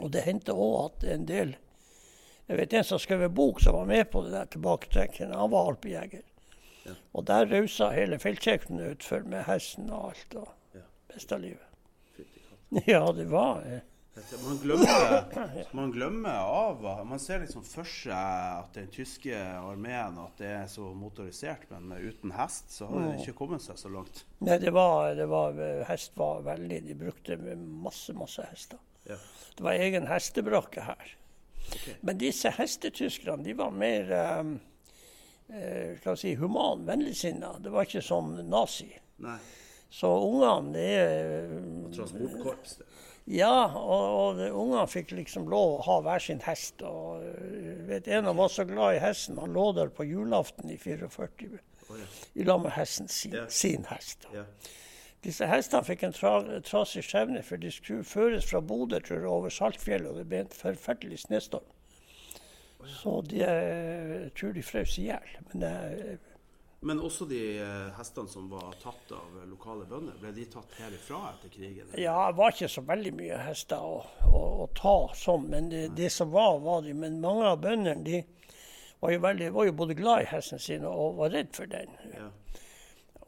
[0.00, 1.56] Og det hendte òg at en del
[2.50, 5.36] Jeg vet en som skrev en bok som var med på det der tilbaketrekkende.
[5.38, 6.24] Han var alpejeger.
[6.82, 6.96] Ja.
[7.14, 10.34] Og der rausa hele feltkjøkkenet utfor med hesten og alt.
[10.34, 10.82] og Ja.
[11.14, 11.66] Beste livet.
[12.86, 13.80] Ja, det var eh,
[14.44, 15.24] Man glemmer,
[15.72, 20.66] man glemmer av Man ser liksom for seg at den tyske armeen at det er
[20.68, 24.24] så motorisert, men uten hest så har det ikke kommet seg så langt.
[24.42, 25.56] Nei, det var, det var
[25.88, 28.82] Hest var veldig De brukte masse, masse hester.
[29.06, 29.16] Ja.
[29.56, 31.14] Det var egen hestebrakke her.
[31.70, 31.94] Okay.
[32.00, 34.52] Men disse hestetyskerne de var mer eh,
[35.54, 37.54] eh, skal vi si, human, vennligsinna.
[37.62, 38.90] Det var ikke som nazi.
[39.22, 39.38] Nei.
[39.90, 41.54] Så ungene det er
[41.94, 42.76] Transportkorps.
[42.78, 42.90] det.
[43.30, 46.82] Ja, og, og ungene fikk liksom lov å ha hver sin hest.
[46.82, 49.38] Og øh, vet, En av var så glad i hesten.
[49.38, 52.06] Han lå der på julaften i 44 oh, ja.
[52.34, 53.46] i lag med hesten sin, Ja.
[53.48, 54.26] sin hest.
[54.34, 54.46] Ja.
[55.22, 56.32] Disse hestene fikk en tra
[56.64, 60.40] trasig skjebne, for de skulle føres fra Bodø tror jeg, over Saltfjellet, og det ble
[60.46, 61.68] en forferdelig snøstorm.
[62.88, 65.34] Så de, jeg tror de frøs i hjel.
[65.52, 66.29] Men eh,
[66.82, 71.18] Men også de eh, hestene som var tatt av lokale bønder, ble de tatt herifra
[71.34, 71.90] etter krigen?
[71.90, 72.00] eller?
[72.00, 73.98] Ja, det var ikke så veldig mye hester å,
[74.30, 76.94] å, å ta sånn, men det, det som var, var de.
[76.96, 78.22] Men mange av bøndene de
[79.00, 81.92] var jo, veldig, var jo både glad i hesten sin og var redd for den.
[82.16, 82.30] Ja.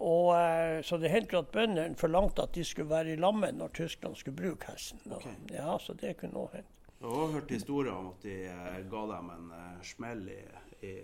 [0.03, 3.77] Og, eh, så det hendte at bøndene forlangte at de skulle være i lammet når
[3.77, 5.05] tyskerne skulle bruke hesten.
[5.11, 5.53] Og, Ok.
[5.53, 6.69] Ja, så det kunne også hende.
[7.03, 9.53] Jeg har hørt historier om at de eh, ga dem en
[9.85, 10.41] smell i,
[10.89, 10.97] i,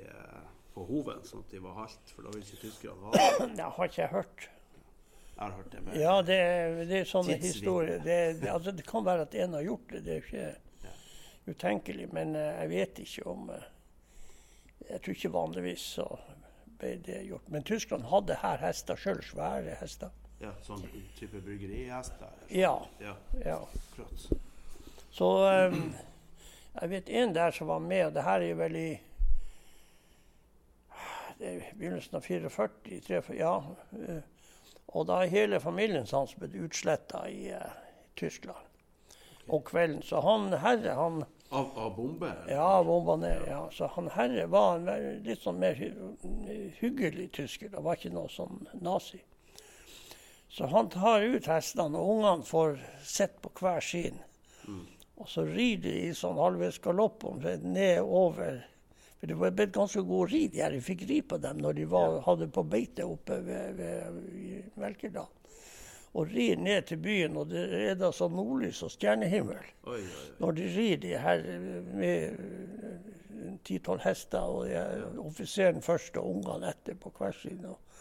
[0.78, 3.50] på hoven, sånn at de var halt, for da ville ikke tyskerne ha det.
[3.58, 4.46] Det har ikke jeg hørt.
[5.38, 5.82] Jeg har hørt det.
[5.86, 6.38] Men, Ja, det,
[6.90, 8.00] det er sånne historier.
[8.04, 11.52] Det, det, altså, det kan være at en har gjort det, det er jo ikke
[11.54, 12.08] utenkelig.
[12.14, 13.68] Men uh, jeg vet ikke om uh,
[14.88, 16.08] Jeg tror ikke vanligvis så
[16.78, 17.50] ble det gjort.
[17.52, 20.14] Men tyskerne hadde her hester sjøl, svære hester.
[20.38, 20.84] ja, sånn
[21.18, 22.30] type bryggerihester.
[22.54, 22.76] Ja.
[23.02, 23.58] Ja, ja.
[25.10, 25.90] Så um,
[26.78, 28.94] jeg vet en der som var med, og det her er jo vel i det
[28.94, 29.00] i
[31.38, 33.54] begynnelsen av 44, 43, ja.
[34.08, 34.22] eh,
[34.92, 37.66] Og da er hele familien hans blitt utsletta i uh,
[38.16, 38.64] Tyskland
[39.48, 40.02] om kvelden.
[40.02, 42.44] Så han herre, han Av, av bomber?
[42.48, 43.42] Ja, bomba ned.
[43.48, 43.62] ja.
[43.72, 45.88] Så han herre var en litt sånn mer hy
[46.80, 47.70] hyggelig tysker.
[47.72, 49.22] Det var ikke noe sånn nazi.
[50.52, 54.20] Så han tar ut hestene, og ungene får sitte på hver sin.
[55.16, 57.24] Og så rir de i sånn halvveis galopp
[57.64, 58.60] ned over
[59.18, 60.44] For det var blitt ganske god ri.
[60.48, 60.76] de her.
[60.76, 64.62] Jeg fikk ri på dem når de var, hadde på beite oppe ved, ved i
[64.78, 65.26] Melkedal.
[66.14, 69.98] Og rir ned til byen, og det er da sånn nordlys og stjernehimmel Oi, oi,
[70.00, 70.28] oi.
[70.40, 71.42] når de rir de her
[71.98, 72.38] med
[73.66, 77.74] ti-tolv hester, og er offiseren først og ungene etter på hver side.
[77.74, 77.98] Og,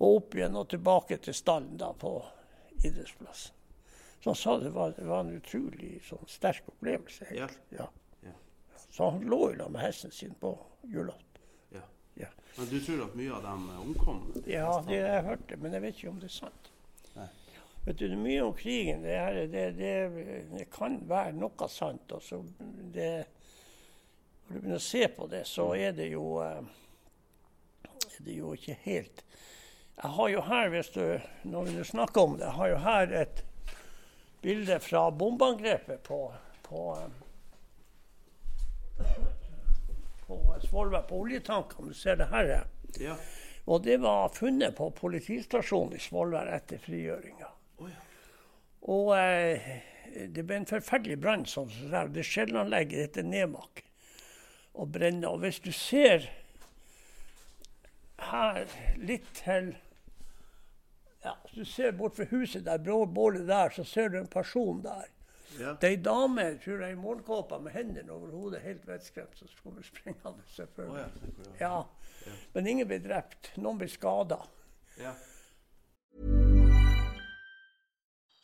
[0.00, 2.16] og opp igjen og tilbake til stallen da på
[2.82, 3.54] idrettsplassen.
[4.20, 7.28] Så han sa det var, det var en utrolig sånn, sterk opplevelse.
[7.30, 7.68] Egentlig.
[7.76, 7.84] Ja.
[7.84, 8.05] Ja.
[8.90, 11.42] Så han lå i lag med hesten sin på julaften.
[11.74, 11.82] Ja.
[12.14, 12.28] Ja.
[12.56, 14.22] Men du tror at mye av dem omkom?
[14.46, 16.70] Ja, det jeg hørte, men jeg vet ikke om det er sant.
[17.16, 17.28] Nei.
[17.86, 19.04] Vet du, det mye om krigen.
[19.04, 19.92] Det, her, det, det,
[20.54, 22.14] det kan være noe sant.
[22.16, 22.40] Altså,
[22.94, 23.10] det,
[24.46, 26.64] når du begynner å se på det, så er det jo eh,
[28.16, 29.22] er det jo ikke helt
[29.96, 31.04] Jeg har jo her, hvis du,
[31.48, 33.44] når vi snakker om det, jeg har jo her et
[34.44, 36.20] bilde fra bombeangrepet på,
[36.66, 37.22] på eh,
[40.26, 41.92] på Svolvær, på oljetankene.
[41.92, 42.52] Du ser det her.
[43.00, 43.16] Ja.
[43.66, 47.50] Og det var funnet på politistasjonen i Svolvær etter frigjøringa.
[47.78, 48.02] Oh, ja.
[48.86, 49.70] Og eh,
[50.30, 51.46] det ble en forferdelig brann.
[51.46, 52.04] sånn som det.
[52.14, 53.82] Det skjellanlegget heter Nemak.
[54.74, 55.34] Og brenner.
[55.34, 56.28] Og hvis du ser
[58.30, 58.64] her
[58.96, 59.74] litt til
[61.26, 64.82] ja, Hvis du ser bort fra huset der, bålet der, så ser du en person
[64.84, 65.08] der.
[65.60, 65.76] Ja.
[65.80, 69.82] Det ei dame tror jeg, i morgenkåpa med hendene over hodet, helt vettskremt, som kommer
[69.82, 70.30] springende.
[70.30, 71.06] Å selvfølgelig.
[71.60, 71.84] ja.
[72.26, 72.32] Ja.
[72.54, 73.52] Men ingen ble drept.
[73.56, 74.40] Noen ble skada.
[74.98, 75.12] ja.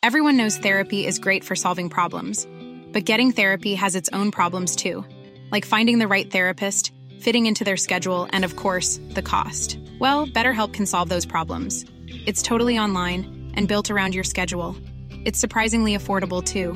[0.01, 2.45] Everyone knows therapy is great for solving problems,
[2.91, 5.05] but getting therapy has its own problems too,
[5.51, 9.77] like finding the right therapist, fitting into their schedule, and of course, the cost.
[9.99, 11.85] Well, BetterHelp can solve those problems.
[12.25, 14.75] It's totally online and built around your schedule.
[15.25, 16.75] It's surprisingly affordable too.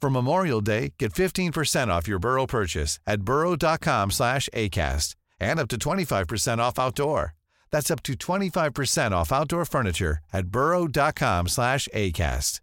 [0.00, 5.68] For Memorial Day, get 15% off your Burrow purchase at burrow.com slash ACAST and up
[5.68, 7.34] to 25% off outdoor.
[7.70, 12.60] That's up to 25% off outdoor furniture at burrow.com slash ACAST.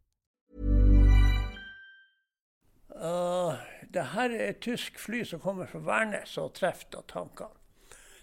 [3.01, 3.55] Uh,
[3.93, 7.49] det her er et tysk fly som kommer fra Værnes og treffer da tankene.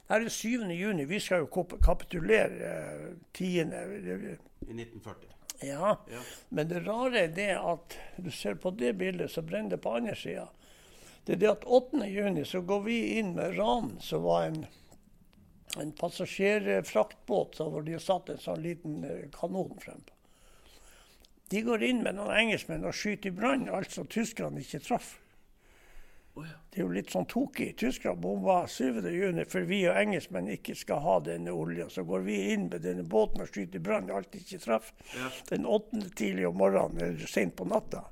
[0.09, 0.49] Det her er 7.
[0.79, 1.05] juni.
[1.05, 3.45] Vi skal jo kap- kapitulere uh, 10.
[3.59, 5.35] I 1940.
[5.61, 5.99] Ja.
[6.11, 6.23] Ja.
[6.49, 9.97] Men det rare er det at du ser på det bildet, så brenner det på
[9.97, 10.49] andre sida.
[11.25, 12.05] Det er det at 8.
[12.09, 14.63] juni så går vi inn med Ran, som var en,
[15.77, 20.15] en passasjerfraktbåt så hvor de satt en sånn liten eh, kanon frempå.
[21.49, 25.15] De går inn med noen engelskmenn og skyter i brann alt som tyskerne ikke traff.
[26.45, 27.73] Det er jo litt sånn tokig.
[27.81, 29.01] Tyskerne bomba 7.
[29.11, 31.89] juni for vi og engelskmenn ikke skal ha denne olja.
[31.91, 34.93] Så går vi inn med denne båten og skyter brann alt ikke traff.
[35.17, 35.33] Ja.
[35.51, 36.05] Den 8.
[36.19, 38.05] tidlig om morgenen eller sent på natta.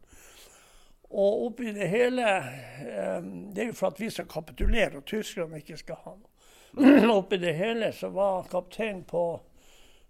[1.07, 5.61] Og oppi det hele eh, Det er jo for at vi skal kapitulere, og tyskerne
[5.62, 6.33] ikke skal ha noe.
[7.19, 9.27] oppi det hele så var kapteinen på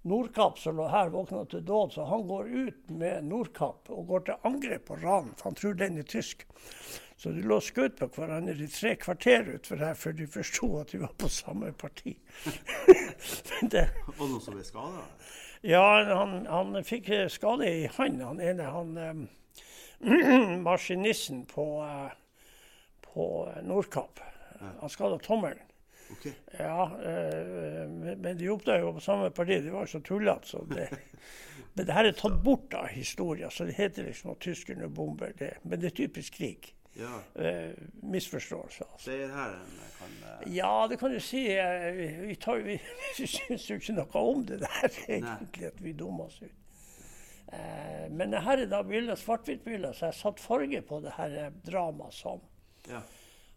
[0.07, 4.21] Nordkapp som lå her, våkna til dåd, så han går ut med Nordkapp og går
[4.29, 6.45] til angrep på Ran, for han tror den er tysk.
[7.17, 10.91] Så de lå og på hverandre i tre kvarter utfor her før de forsto at
[10.93, 12.13] de var på samme parti.
[13.73, 15.07] Det, Var det noen som ble skada?
[15.65, 18.27] ja, han, han fikk skade i hånda.
[18.27, 18.69] han ene.
[18.75, 22.13] Han eh, Maskinisten på, eh,
[23.09, 23.31] på
[23.65, 24.21] Nordkapp.
[24.61, 25.65] Han skada tommelen.
[26.13, 26.33] Okay.
[26.59, 26.93] Ja,
[27.89, 29.57] men men de oppdaga jo på samme parti.
[29.65, 30.47] De var jo så tullete.
[30.53, 30.91] Så det,
[31.75, 35.33] men det her er tatt bort av historien, så det heter liksom at tyskerne bomber
[35.41, 35.57] det.
[35.65, 36.77] Men det er typisk krig.
[36.97, 37.19] Ja.
[37.45, 38.85] Eh, misforståelse.
[38.85, 39.11] Altså.
[39.11, 41.43] Seierherren kan eh, Ja, det kan du si.
[41.53, 42.79] eh, Vi, vi, tar, vi,
[43.19, 46.55] vi syns jo ikke noe om det der, egentlig, at vi dummer oss ut.
[47.53, 51.37] Eh, men det her er da bilder, svart-hvitt-bilder, så jeg satt farge på det her
[51.45, 52.41] eh, dramaet som,
[52.89, 53.03] Ja.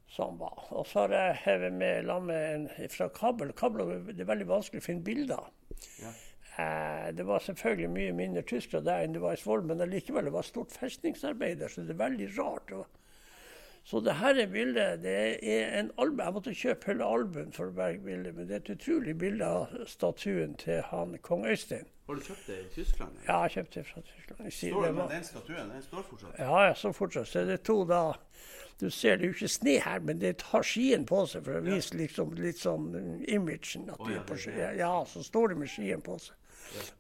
[0.10, 0.68] som var.
[0.76, 3.54] Og så har jeg hevet med la med en fra Kabel.
[3.58, 5.48] Kabel det er veldig vanskelig å finne bilder.
[6.04, 6.12] Ja.
[6.60, 10.28] Eh, det var selvfølgelig mye mindre tyskere der enn det var i Svolv, men allikevel
[10.28, 12.74] det var stort festningsarbeid der, så det er veldig rart.
[12.76, 12.86] å
[13.90, 15.02] Så det her er bildet.
[15.02, 15.14] Det
[15.50, 16.20] er en album.
[16.20, 19.48] Jeg måtte kjøpe hele albuen for å berge bildet, men det er et utrolig bilde
[19.50, 21.88] av statuen til han kong Øystein.
[22.06, 23.18] Har du kjøpt det i Tyskland?
[23.26, 24.52] Ja, jeg kjøpte det fra Tyskland.
[24.60, 26.38] Står det med den statuen den står fortsatt?
[26.38, 27.32] Ja, ja, så fortsatt.
[27.32, 28.04] Så det er to da
[28.80, 31.58] Du ser det er jo ikke sne her, men det har skien på seg for
[31.58, 32.86] å vise liksom litt sånn
[33.28, 33.90] imagen.
[33.92, 34.80] At du ja, er på det er ski.
[34.80, 36.38] Ja, så står det med skien på seg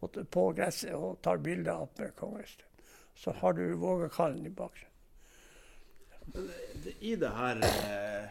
[0.01, 2.67] og på gresset og tar bilder av kong Øystein.
[3.15, 4.88] Så har du Vågakallen i bakgrunnen.
[6.99, 8.27] I det her eh,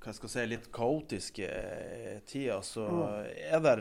[0.00, 2.86] hva skal jeg si, litt kaotiske eh, tida, så
[3.26, 3.76] er det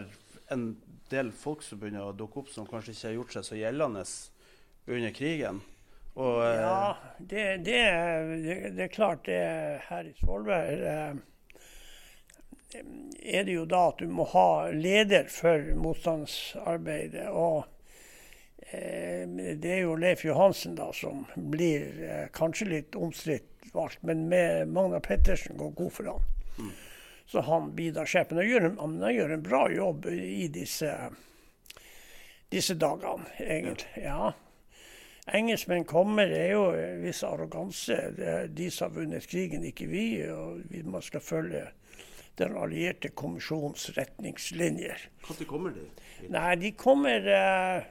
[0.53, 0.69] en
[1.09, 4.05] del folk som begynner å dukke opp som kanskje ikke har gjort seg så gjeldende
[4.89, 5.61] under krigen.
[6.19, 7.81] Og eh, Ja, det, det,
[8.45, 9.41] det, det er klart det
[9.89, 10.85] her i Svolvær
[12.69, 17.29] er det jo da at du må ha leder for motstandsarbeidet.
[17.33, 17.65] Og
[18.71, 24.69] det er jo Leif Johansen da som blir eh, kanskje litt omstridt valgt, men med
[24.73, 26.27] Magna Pettersen går god for han.
[27.29, 28.31] Så han blir da sjef.
[28.31, 30.89] Men han han gjør en bra jobb i disse,
[32.49, 33.89] disse dagene, egentlig.
[34.01, 34.31] Ja.
[35.29, 37.99] Engelskmenn kommer, det er jo en viss arroganse.
[38.17, 40.05] Det er de som har vunnet krigen, ikke vi.
[40.33, 41.67] Og vi, man skal følge
[42.39, 45.05] den allierte kommisjonens retningslinjer.
[45.27, 45.85] når kommer de?
[46.33, 47.85] Nei, de kommer eh,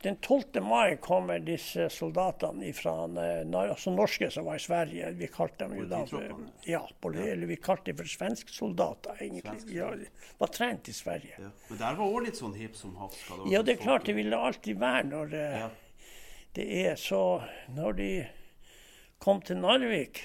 [0.00, 0.62] Den 12.
[0.64, 5.10] mai kommer disse soldatene fra altså norske som var i Sverige.
[5.18, 6.80] Vi kalte dem jo da for, ja,
[7.12, 9.42] eller vi kalte dem for svensksoldater, egentlig.
[9.60, 9.74] Svensk.
[9.76, 10.08] Ja, de
[10.40, 11.34] var trent i Sverige.
[11.36, 11.50] Ja.
[11.68, 13.18] Men der var òg litt sånn hipp som happ.
[13.52, 15.68] Ja, det er klart det ville alltid være når det, Ja.
[16.54, 18.26] det er så Når de
[19.18, 20.22] kom til Narvik,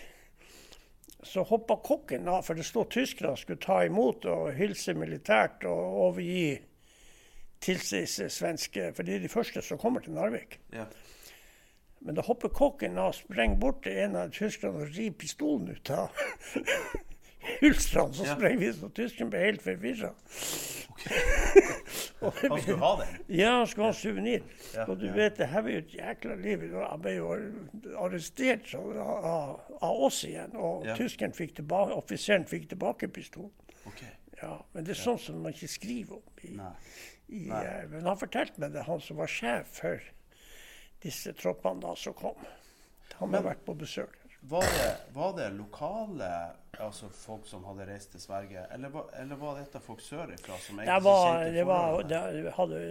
[1.24, 6.00] så hoppa kokken av, for det stod tyskere skulle ta imot og hilse militært og
[6.08, 6.60] overgi
[7.64, 10.60] til disse svenske For de er de første som kommer til Narvik.
[10.76, 10.86] Ja.
[12.04, 15.90] Men da hopper kokken av, sprenger bort til en av tyskerne og river pistolen ut
[15.96, 16.12] av
[17.62, 18.14] hylstrene.
[18.14, 18.36] Så Ja.
[18.36, 20.12] sprenger vi, så tyskeren ble helt forvirra.
[22.24, 23.16] Han skulle ha den?
[23.28, 24.44] Ja, han skulle ha suvenir.
[24.74, 25.14] Ja, og du ja.
[25.18, 26.62] vet, det her var jo et jækla liv.
[26.80, 27.32] Han ble jo
[28.00, 30.56] arrestert så, av, av oss igjen.
[30.56, 30.96] Og Ja.
[30.96, 33.52] tyskeren fikk tilbake, offiseren fikk tilbake pistolen.
[33.86, 34.08] Okay.
[34.42, 36.24] Ja, men det er sånn som man ikke skriver om.
[36.44, 36.72] I, Nei.
[37.30, 40.10] Eh, men han fortalte meg det, han som var sjef for
[41.04, 42.40] disse troppene da som kom.
[43.20, 44.20] Han har vært på besøk.
[44.44, 46.30] Var det, var det lokale
[46.84, 50.82] altså folk som hadde reist til Sverige, eller var, eller var dette folk sørifra som
[50.82, 52.82] egentlig Det var, kjente det var, det hadde,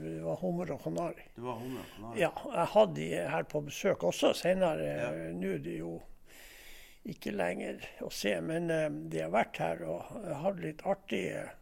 [0.00, 1.26] det var hummer og kanari.
[1.34, 2.22] Det var hummer og kanari?
[2.22, 4.86] Ja, jeg hadde de her på besøk også senere.
[4.88, 5.10] Ja.
[5.36, 5.98] Nå er det jo
[7.12, 11.52] ikke lenger å se, men eh, de har vært her og hatt litt artig eh,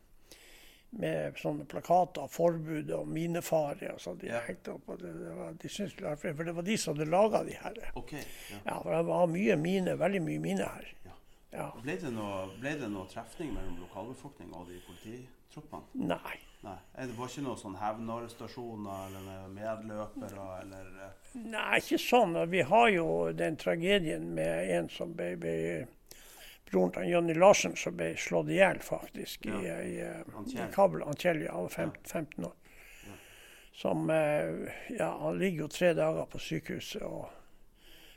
[0.93, 3.93] med sånne plakater, forbud og minefare.
[3.95, 4.41] og så de Ja.
[4.47, 5.69] hengte opp, og det, det var, de
[6.07, 7.75] artig, For det var de som hadde laga de her.
[7.97, 8.13] Ok.
[8.13, 8.59] Ja.
[8.67, 10.89] Ja, for det var mye mine, veldig mye mine her.
[11.05, 11.11] Ja.
[11.53, 11.71] Ja.
[11.83, 15.83] Ble, det noe, ble det noe trefning mellom lokalbefolkninga og de polititroppene?
[15.95, 16.39] Nei.
[16.63, 16.77] Nei.
[16.95, 22.37] Det var ikke noen sånn hevnarrestasjoner eller medløpere eller eh, Nei, ikke sånn.
[22.53, 25.57] Vi har jo den tragedien med en som ble, ble
[26.73, 29.79] Broren til Jonny Larsen som ble slått i hjel, faktisk, i, Ja.
[29.85, 30.67] i, i, Han i.
[30.75, 31.03] Kabel.
[31.07, 32.55] Han Kjell, ja, han var fem, 15 år.
[33.75, 37.31] Som eh, Ja, han ligger jo tre dager på sykehuset og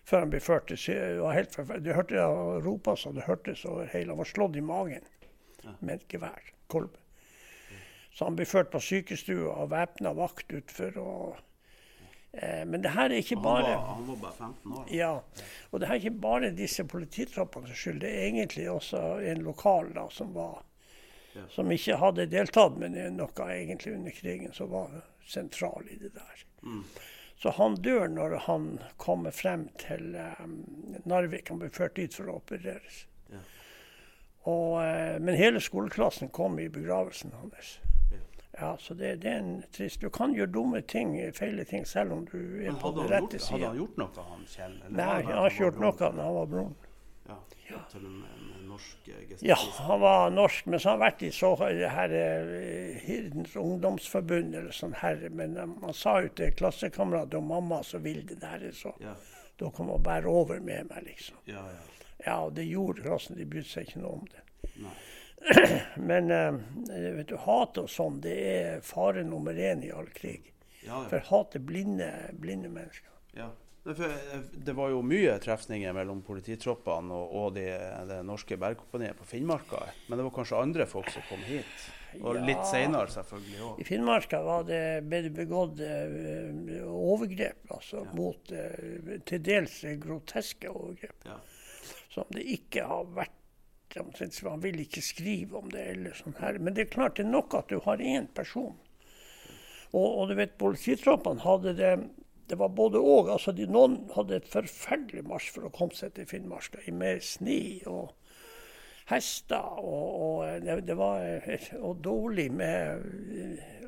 [0.06, 1.84] før han blir ført til sykehuset.
[1.84, 5.04] Du hørte han ropa så det hørtes over hele Han var slått i magen
[5.80, 6.52] med et gevær.
[6.70, 6.98] Kolbe.
[8.14, 10.98] Så han ble ført på sykestua av væpna vakt utfor.
[11.02, 11.42] Og, eh,
[12.68, 14.86] men det her er ikke han, bare var, han var bare 15 år?
[14.92, 15.12] ja,
[15.72, 18.02] og det er ikke bare disse polititroppenes skyld.
[18.04, 20.64] Det er egentlig også en lokal da, som var
[21.36, 21.42] Ja.
[21.52, 26.44] som ikke hadde deltatt men noe egentlig under krigen, som var sentral i det der.
[26.64, 26.86] Mm.
[27.36, 30.54] Så han dør når han kommer frem til um,
[31.04, 31.50] Narvik.
[31.52, 33.02] Han blir ført dit for å opereres.
[33.34, 33.42] Ja.
[34.48, 37.74] Og, eh, men hele skoleklassen kom i begravelsen hans.
[38.14, 38.22] Ja.
[38.56, 42.14] Ja, så det, det er en trist Du kan gjøre dumme ting, feile ting, selv
[42.16, 43.58] om du er på den rette sida.
[43.58, 44.76] hadde han gjort noe, han Kjell?
[44.86, 46.76] eller Nei, han har ikke gjort noe han, han var broren.
[47.26, 49.46] Ja, til en, en norsk eh, gestapist.
[49.50, 49.56] Ja,
[49.88, 54.76] han var norsk, men så har han vært i så her eh, Hirdens ungdomsforbund eller
[54.76, 55.24] sånn her.
[55.34, 59.16] Men eh, han sa jo til klassekamerat og mamma så vil det der, så Ja,
[59.58, 61.42] da kan man bære over med meg, liksom.
[61.50, 61.84] ja, ja.
[62.26, 64.42] Ja, og det gjorde klassen, de brydde seg ikke noe om det.
[64.82, 64.94] Nei.
[66.10, 66.58] Men eh,
[67.20, 70.52] vet du, hat og sånn, det er fare nummer én i all krig.
[70.86, 71.26] Ja, For ja.
[71.32, 73.12] hat er blinde, blinde mennesker.
[73.38, 73.52] ja.
[73.86, 77.68] Det var jo mye trefninger mellom polititroppene og, og det,
[78.10, 79.84] de norske bergkompaniet på Finnmarka.
[80.08, 81.84] Men det var kanskje andre folk som kom hit?
[82.18, 83.84] Og litt seinere selvfølgelig òg.
[83.84, 90.74] I Finnmarka var det, ble det begått eh, overgrep, altså mot eh, til dels groteske
[90.74, 91.30] overgrep.
[91.30, 91.38] Ja.
[92.16, 93.38] Som det ikke har vært
[94.04, 95.86] omtrent så han ville ikke skrive om det.
[95.94, 96.60] eller sånn her.
[96.60, 98.76] Men det er klart det er nok at du har én person.
[99.96, 101.96] Og, og du vet, polititroppene hadde det
[102.48, 103.30] det var både og.
[103.34, 107.24] Altså de, noen hadde et forferdelig marsj for å komme seg til Finnmarka, i med
[107.26, 107.58] sne
[107.90, 108.14] og
[109.10, 109.80] hester.
[109.82, 113.08] Og, og det, det var eh, og dårlig med,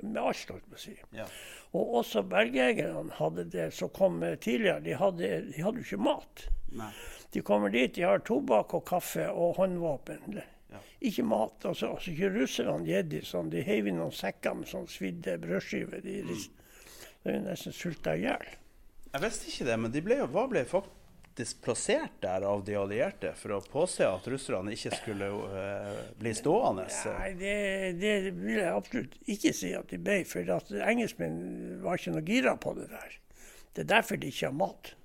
[0.01, 0.95] med alt, holdt jeg på å si.
[1.19, 1.29] Ja.
[1.77, 4.81] Og også bergjegerne hadde det som kom tidligere.
[4.85, 6.47] De hadde, de hadde jo ikke mat.
[6.77, 6.91] Nei.
[7.33, 10.37] De kommer dit, de har tobakk og kaffe og håndvåpen.
[10.71, 10.79] Ja.
[11.07, 11.65] Ikke mat.
[11.65, 13.51] Altså, altså ikke russerne de sånn.
[13.51, 16.03] De heiv i noen sekker med sånn svidde brødskiver.
[16.03, 16.45] De, mm.
[17.27, 18.47] er nesten sulta i hjel.
[19.13, 22.75] Jeg visste ikke det, men de ble, jo- hva ble faktisk plassert der av de
[22.79, 26.87] allierte for å påse at russerne ikke skulle uh, bli stående?
[27.13, 27.55] Nei, det,
[28.01, 30.19] det vil jeg absolutt ikke si at de ble.
[30.27, 33.19] For at engelskmenn var ikke noe gira på det der.
[33.73, 34.95] Det er derfor de ikke har mat.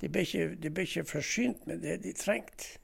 [0.00, 2.78] De, ble ikke, de ble ikke forsynt med det de trengte.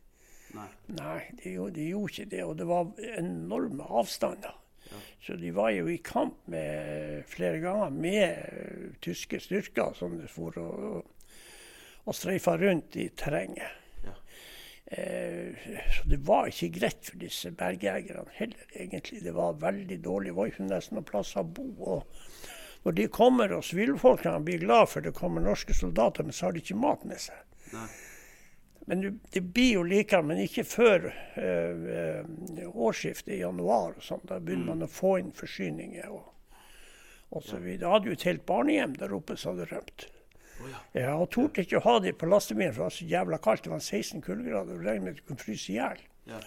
[0.57, 0.66] Nei.
[0.96, 2.42] Nei, de, de gjorde ikke det.
[2.46, 4.57] Og det var enorme avstander.
[5.22, 10.70] Så de var jo i kamp med, flere ganger med tyske styrker som for å,
[12.05, 13.76] å streifa rundt i terrenget.
[14.07, 14.14] Ja.
[14.96, 19.22] Eh, så det var ikke greit for disse bergjegerne heller, egentlig.
[19.26, 20.32] Det var veldig dårlig.
[20.32, 21.68] Det var ikke nesten noen plass å bo.
[21.92, 22.26] Og
[22.85, 26.53] når de kommer og sivilfolkene blir glad for det kommer norske soldater, men så har
[26.57, 27.37] de ikke mat med seg.
[27.74, 27.87] Nei.
[28.87, 32.24] Men det- blir jo likere, men ikke før eh,
[32.72, 33.93] årsskiftet i januar.
[33.97, 34.24] og sånn.
[34.26, 36.24] Da begynner man å få inn forsyninger og,
[37.31, 37.87] og så videre.
[37.87, 40.07] Jeg hadde jo et helt barnehjem der oppe som hadde rømt.
[40.95, 43.62] Ja, og torde ikke å ha dem på lastebilen, for det var så jævla kaldt.
[43.64, 46.03] Det var 16 kuldegrader og regnet med at du kunne fryse i hjel.
[46.26, 46.41] Ja.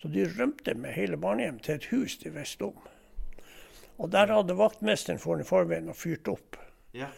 [0.00, 2.78] Så de rømte med hele barnehjem til et hus de visste om.
[4.00, 6.56] Og der hadde vaktmesteren for i forveien og fyrt opp.
[6.96, 7.10] Ja.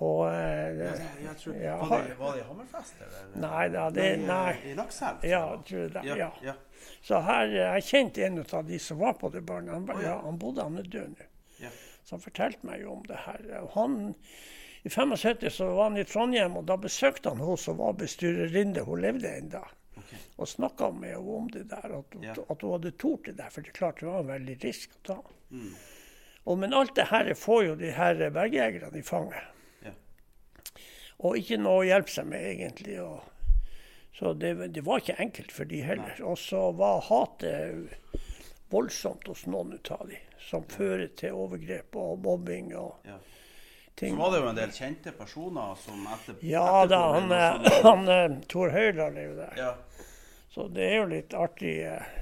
[0.00, 3.32] Og eh, Jeg, jeg tror, Ja, var, det, var det i Hammerfest, eller?
[3.42, 4.52] Nei da, det Nei.
[4.70, 5.24] I Lakselv?
[5.26, 6.04] Ja, jeg tror det.
[6.08, 6.54] Ja, Ja.
[7.04, 9.74] Så her, eh, jeg kjente en av de som var på det barnet.
[9.74, 10.14] Han, oh, ja.
[10.14, 11.28] ja, han bodde, han er død nå.
[11.60, 11.72] Ja.
[12.04, 13.44] Så han fortalte meg jo om det her.
[13.74, 13.98] Han,
[14.84, 18.84] I 75 så var han i Trondheim, og da besøkte han hun som var bestyrerinne.
[18.86, 19.64] Hun levde ennå.
[20.40, 23.52] Og snakka med henne om det der, at, at hun hadde tort det der.
[23.52, 25.18] For det klart det var en veldig risk å ta.
[25.52, 25.74] Mm.
[26.46, 29.42] Og, men alt det her får jo de her bergjegerne i fanget.
[29.84, 29.92] Ja.
[31.20, 32.96] Og ikke noe å hjelpe seg med, egentlig.
[33.02, 33.20] Og,
[34.16, 36.16] så det, det var ikke enkelt for de heller.
[36.26, 37.92] Og så var hatet
[38.72, 40.18] voldsomt hos noen av de,
[40.48, 43.18] som fører til overgrep og mobbing og Ja.
[43.96, 44.14] ting.
[44.14, 47.70] Så var det jo en del kjente personer som etter, Ja da, han, han, eh,
[47.82, 49.54] sånn- han eh, Tor Høyland er jo der.
[49.58, 49.74] Ja.
[50.54, 51.76] Så det er jo litt artig.
[51.84, 52.16] eh,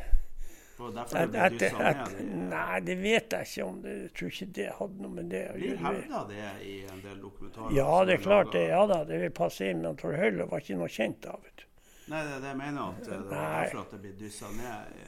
[0.79, 2.49] Derfor det at, dyssa et, ned.
[2.53, 5.43] nei, det vet jeg ikke om det Jeg tror ikke det hadde noe med det
[5.51, 5.83] å Blir gjøre.
[5.89, 7.73] hevda det i en del dokumentarer?
[7.77, 8.63] Ja, det er klart det.
[8.71, 9.83] Ja da, det vil passe inn.
[9.83, 11.65] Men Tor Høyland var ikke noe kjent av det.
[12.09, 13.65] Nei, det det mener jeg at eh, Det var Nei.
[13.65, 15.03] derfor at det blir dyssa ned.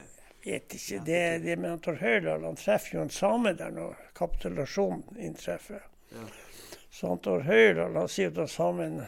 [0.45, 0.99] vet ikke.
[1.05, 5.81] Det, det med Tor Høyle, Han treffer jo en same der når kapitulasjonen inntreffer.
[6.11, 6.27] Ja.
[6.91, 9.01] Så Tor Høyle, han sier til samen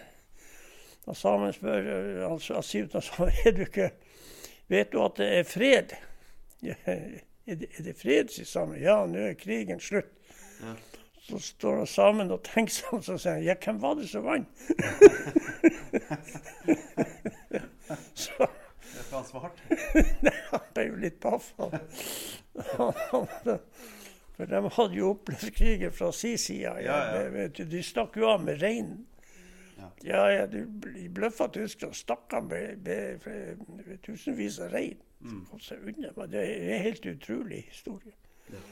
[1.03, 1.88] Når samen spør
[2.30, 3.89] han, han sier til samen er du ikke
[4.72, 5.91] Vet du at det er fred?
[7.45, 8.80] Er, det, er det fred, sier samen.
[8.82, 10.11] Ja, nå er krigen slutt.
[10.61, 10.76] Ja.
[11.24, 14.09] Så står han sammen og tenker seg om, så sier han ja, hvem var det
[14.11, 14.47] som vant?
[18.24, 18.47] så
[18.93, 19.51] Det er hva han
[20.51, 21.53] han ble jo litt paff.
[24.34, 26.76] For de hadde jo opplevd krigen fra sin side.
[26.84, 29.05] Ja, Ja, de stakk jo av med reinen.
[30.03, 30.23] Ja.
[30.31, 34.97] Ja, bl- bløffa tyskerne, stakk av med, med, med tusenvis av rein.
[35.23, 35.45] Mm.
[35.49, 36.11] Kom seg unna.
[36.17, 38.13] Men det er en helt utrolig historie.
[38.51, 38.63] Ja.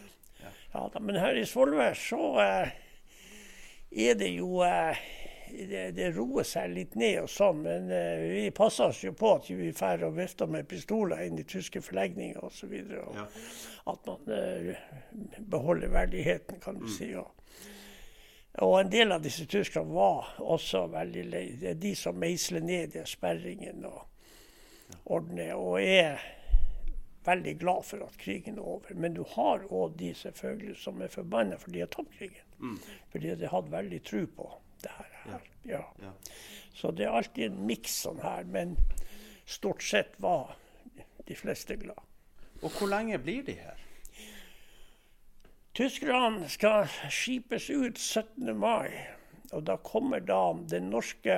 [0.73, 2.71] Ja, da, men her i Svolvær så eh,
[3.91, 4.97] er det jo eh,
[5.51, 9.33] det, det roer seg litt ned og sånn, men eh, vi passer oss jo på
[9.35, 12.71] at vi drar og vifter med pistoler inn i tyske forlegninger osv.
[13.03, 13.25] Og Ja.
[13.91, 14.75] at man eh,
[15.51, 16.87] beholder verdigheten, kan Mm.
[16.97, 17.13] si.
[17.19, 17.31] Og,
[18.59, 21.45] og en del av disse tyskerne var også veldig lei.
[21.59, 26.19] Det er de som meisler ned de sperringene og ordner, og er
[27.25, 28.95] veldig glad for at krigen er over.
[28.97, 32.43] Men du har òg de selvfølgelig som er forbanna for de har tapt krigen.
[33.13, 34.49] Fordi de hadde veldig tro på
[34.83, 35.39] det her.
[35.69, 35.83] Ja.
[36.01, 36.11] Ja.
[36.73, 38.75] Så det er alltid en miks sånn her, men
[39.45, 40.55] stort sett var
[41.27, 41.99] de fleste glad.
[42.61, 43.79] Og hvor lenge blir de her?
[45.81, 48.51] Tyskerne skal skipes ut 17.
[48.53, 48.91] mai.
[49.49, 51.37] Og da kommer da det norske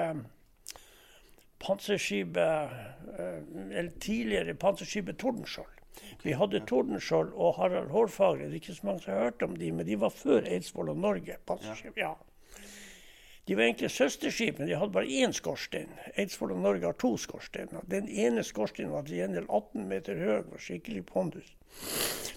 [1.64, 2.74] panserskipet,
[3.14, 3.38] eh,
[3.72, 5.80] eller tidligere panserskipet Tordenskjold.
[6.26, 8.50] Vi hadde Tordenskjold og Harald Hårfagre.
[8.50, 10.92] Det er ikke så mange som har hørt om de, men de var før Eidsvoll
[10.92, 11.38] og Norge.
[11.48, 12.12] panserskip, ja.
[13.46, 15.90] De var egentlig søsterskip, men de hadde bare én skorstein.
[16.16, 17.84] Eidsvoll og Norge har to skorsteiner.
[17.92, 21.50] Den ene skorstenen var til gjengjeld 18 meter høy, var skikkelig pondus.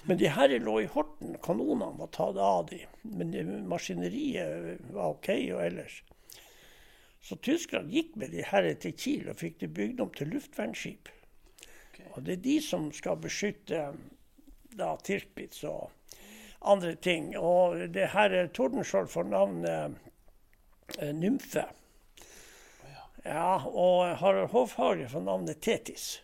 [0.06, 1.36] Men de her lå i Horten.
[1.42, 2.80] Kanonene var tatt av de.
[3.06, 3.34] Men
[3.70, 6.00] maskineriet var OK og ellers.
[7.22, 11.10] Så tyskerne gikk med de her til Kiel og fikk de bygd om til luftvernskip.
[12.14, 13.80] Og det er de som skal beskytte
[14.76, 15.90] da Tirpitz og
[16.66, 17.32] andre ting.
[17.38, 19.98] Og det her Tordenskjold får navnet
[21.14, 21.66] Nymfe.
[23.26, 26.20] Ja, og Harald Hofhage får navnet Tetis.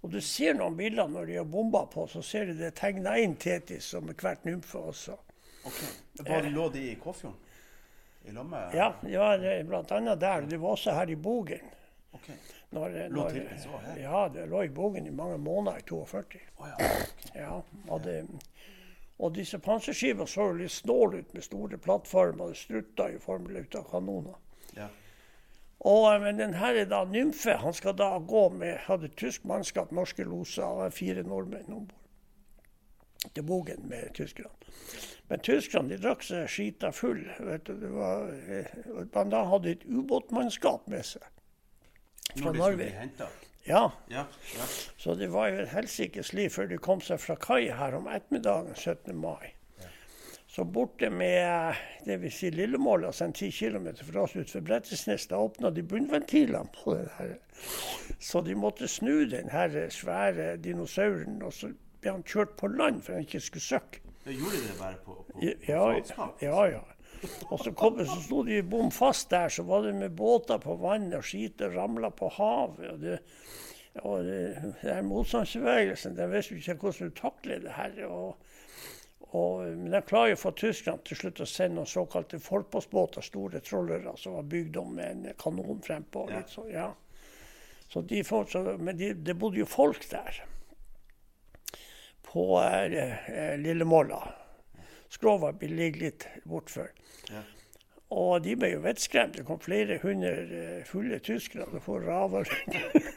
[0.00, 3.16] Og du ser noen bilder når de har bomba på, så ser du det tegna
[3.20, 5.16] inn Tetis som hvert nymfe også.
[5.68, 5.80] Ok.
[6.28, 7.38] Var lå de i Kåfjorden?
[8.28, 10.40] I lag med Ja, ja annet der.
[10.40, 11.72] Det var også her i Bogen.
[12.12, 12.28] Ok.
[12.70, 13.96] Når, Lå når, Tirpitz også her?
[13.98, 16.40] ja, det lå i Bogen i mange måneder i 42.
[16.56, 16.90] Oh, ja.
[17.34, 18.20] Ja, og, det,
[19.20, 22.48] og disse panserskipene så jo litt snåle ut med store plattformer.
[22.48, 24.40] Det strutta i formel ut av kanoner.
[24.76, 24.88] ja.
[25.80, 27.54] Og, eh, men den her er da Nymfe.
[27.56, 32.00] Han skal da gå med hadde tysk mannskap, norske loser og fire nordmenn om bord
[33.34, 34.50] til Bogen med tyskerne.
[35.28, 37.22] Men tyskerne de drakk seg skita full.
[37.38, 37.74] vet du.
[37.80, 38.66] Det var, eh,
[39.14, 41.22] man da hadde et ubåtmannskap med seg.
[42.36, 43.08] Fra Norge.
[43.70, 44.26] Ja, Ja.
[44.56, 44.66] ja.
[44.98, 48.08] så det var jo et helsikes liv før de kom seg fra kai her om
[48.10, 49.14] ettermiddagen 17.
[49.16, 49.52] mai.
[50.50, 55.28] Så borte med det vil Si Lillemål, altså en 10 km fra oss utenfor Brettesnes,
[55.30, 57.36] da åpna de bunnventilene på den her.
[58.18, 61.70] Så de måtte snu den her svære dinosauren, og så
[62.02, 64.02] ble han kjørt på land for han ikke skulle søkke.
[64.26, 65.86] Ja, gjorde de det bare på, på, på Ja,
[66.42, 66.82] ja, ja.
[67.50, 70.76] Og så, kom, så sto de bom fast der, så var det med båter på
[70.80, 72.86] vannet, og skiter ramla på havet.
[72.92, 73.18] Og det,
[74.06, 77.98] og det, her motstandsbevegelsen, den visste ikke hvordan du takler det her.
[78.06, 78.38] Og,
[79.30, 83.62] og, men de klarer å få tyskerne til slutt å sende noen såkalte forpostbåter, store
[83.66, 86.24] trollere, som var bygd om med en kanon frempå.
[86.30, 86.40] Ja.
[86.40, 86.88] Litt så, ja.
[87.90, 90.44] så de får, så, men de, det bodde jo folk der
[92.30, 94.22] på eh, Lillemåla.
[95.10, 96.90] Skrova ligger litt bortfor.
[97.30, 97.42] Ja.
[98.10, 99.36] Og de ble jo vettskremt.
[99.38, 102.48] Det kom flere hundre eh, fulle tyskere får raver.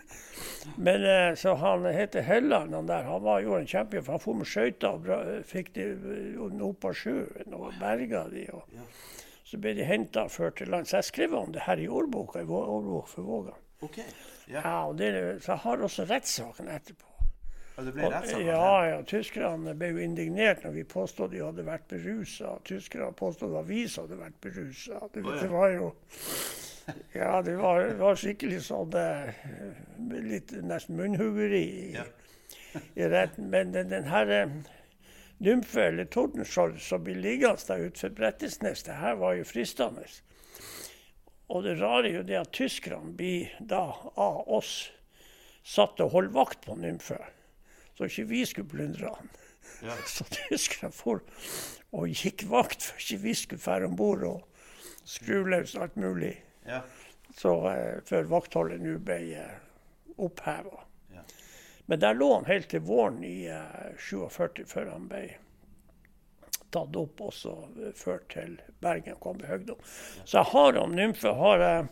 [0.86, 3.04] Men eh, så han heter Helland, han der.
[3.10, 4.04] Han var, gjorde en kjempe.
[4.10, 8.46] Han for med skøyter og bra- fikk de eh, opp på sjøen og berga de.
[8.54, 8.70] Og,
[9.50, 10.86] Så ble de henta og ført til land.
[10.90, 13.60] Så jeg skrev om det her i årboka i årbok for Vågan.
[13.84, 14.06] Okay.
[14.48, 14.62] Yeah.
[14.64, 15.10] Ja, og det,
[15.44, 17.10] så jeg har også rettssaken etterpå.
[17.74, 18.42] Og det ble rettssak?
[18.46, 22.58] ja, ja, tyskerne ble jo indignert når vi påstod de hadde vært berusa.
[22.70, 25.02] Tyskerne påstod at vi som hadde vært berusa.
[25.14, 25.94] Det, det var jo
[27.16, 29.30] Ja, det var, det var skikkelig sånn eh,
[30.12, 32.06] Litt nesten munnhuggeri i,
[33.00, 33.50] i retten.
[33.54, 34.58] Men den, den herre eh,
[35.44, 40.06] Nymfe, eller Tordenskjold, som blir liggende der ute for Brettesnes, det her var jo fristende.
[41.52, 44.92] Og det rare er jo det at tyskerne blir da av oss
[45.64, 47.20] satt og holdt vakt på Nymfe.
[47.98, 49.30] Så ikke vi skulle plundre han.
[49.84, 49.96] Ja.
[50.16, 51.22] Så tyskerne for
[51.94, 54.48] og gikk vakt for ikke vi skulle fære om bord og
[55.06, 56.36] skru løs alt mulig.
[56.66, 56.82] ja.
[57.34, 59.54] Så eh, før vaktholdet nå ble eh,
[60.22, 60.84] oppheva.
[61.16, 61.24] Ja.
[61.90, 65.24] Men der lå han helt til våren i eh, 47 før han ble
[66.74, 69.18] tatt opp og så eh, ført til Bergen.
[69.22, 69.82] kom i Høgdom.
[70.26, 71.34] Så jeg har om nymfe.
[71.42, 71.88] Har jeg,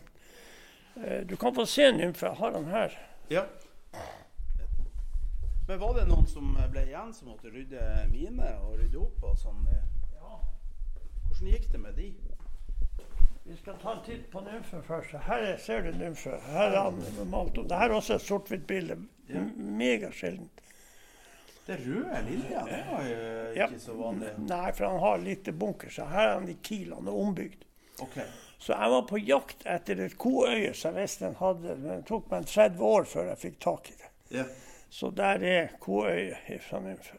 [1.01, 2.27] eh, du kan få se nymfe.
[2.29, 2.99] Jeg har han her.
[3.33, 3.45] ja.
[5.71, 7.79] Men var det noen som ble igjen som måtte rydde
[8.11, 9.61] mine og rydde opp og sånn?
[11.29, 12.07] Hvordan gikk det med de?
[13.45, 15.13] Vi skal ta en titt på nymfe først.
[15.29, 16.33] Her er, ser du nymfe.
[16.49, 16.97] Her er han
[17.31, 17.69] malt opp.
[17.71, 18.97] Dette er også et sort-hvitt bilde.
[19.29, 19.45] Ja.
[19.79, 20.59] Megasjeldent.
[21.69, 23.21] Det røde lilja, det var jo
[23.55, 23.67] Ja.
[23.69, 24.33] ikke så vanlig.
[24.49, 25.93] Nei, for han har lite bunker.
[25.99, 26.91] Så her er han i Kiel.
[26.97, 27.63] Han er ombygd.
[28.09, 28.25] Okay.
[28.59, 31.77] Så jeg var på jakt etter et koøye som jeg visste han hadde.
[31.79, 34.11] Men det tok meg 30 år før jeg fikk tak i det.
[34.41, 34.45] Ja.
[34.91, 37.17] Så der er Koøy fra Nymfø.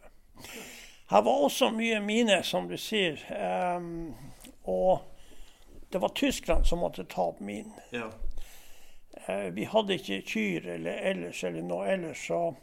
[1.10, 3.16] Her var også mye mine, som du sier.
[3.76, 4.12] Um,
[4.64, 5.00] og
[5.92, 7.72] det var tyskerne som måtte ta opp min.
[7.92, 8.10] ja.
[9.28, 12.54] Uh, vi hadde ikke kyr eller ellers eller noe ellers, så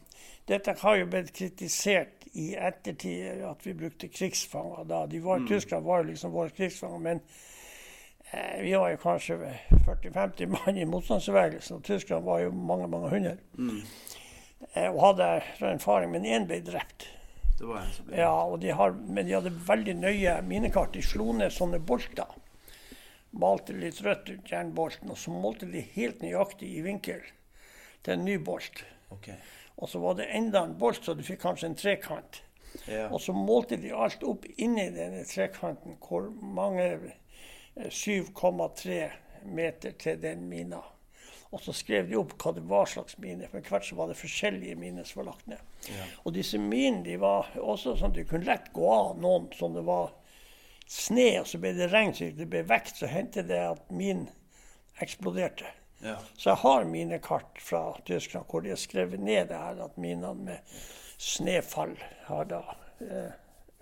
[0.50, 5.04] dette har jo blitt kritisert i ettertid, at vi brukte krigsfanger da.
[5.08, 7.22] De var, Tyskerne var jo liksom våre krigsfanger, men
[8.34, 9.38] uh, vi var jo kanskje
[9.86, 13.38] 40-50 mann i motstandsbevegelsen, og tyskerne var jo mange, mange hundre.
[13.58, 13.86] Eh,
[14.60, 15.30] og hadde
[15.66, 17.08] erfaring, men én ble drept.
[17.60, 20.94] Det var en som ble Ja, og de har, men de hadde veldig nøye minekart.
[20.96, 22.38] De slo ned sånne bolter.
[23.32, 27.22] malte litt rødt ut jernbolten, og så målte de helt nøyaktig i vinkel
[28.02, 28.84] til en ny bolt.
[29.14, 29.36] Okay.
[29.78, 32.42] Og så var det enda en bolt, så du fikk kanskje en trekant.
[32.88, 33.10] Ja.
[33.10, 36.88] Og så målte de alt opp inni denne trekanten, hvor mange
[37.76, 39.10] eh, 7,3
[39.46, 40.82] meter til den mina.
[41.50, 43.48] Og så skrev de opp hva det var slags mine.
[43.50, 45.64] For hvert så var det forskjellige miner som var lagt ned.
[46.24, 49.74] Og disse minene de var også sånn at de kunne lett gå av noen som
[49.74, 50.12] det var
[50.90, 54.28] sne, og så ble det regn, så det ble vekt, så hendte det at min
[55.02, 55.70] eksploderte.
[56.04, 56.16] Ja.
[56.38, 59.98] Så jeg har mine kart fra Tyskland hvor de har skrevet ned det her at
[60.00, 60.78] minene med
[61.20, 61.98] snøfall
[62.30, 62.62] har da
[63.04, 63.34] eh,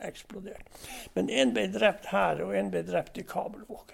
[0.07, 0.65] eksplodert.
[1.13, 3.93] Men én ble drept her, og én ble drept i Kabelvåg.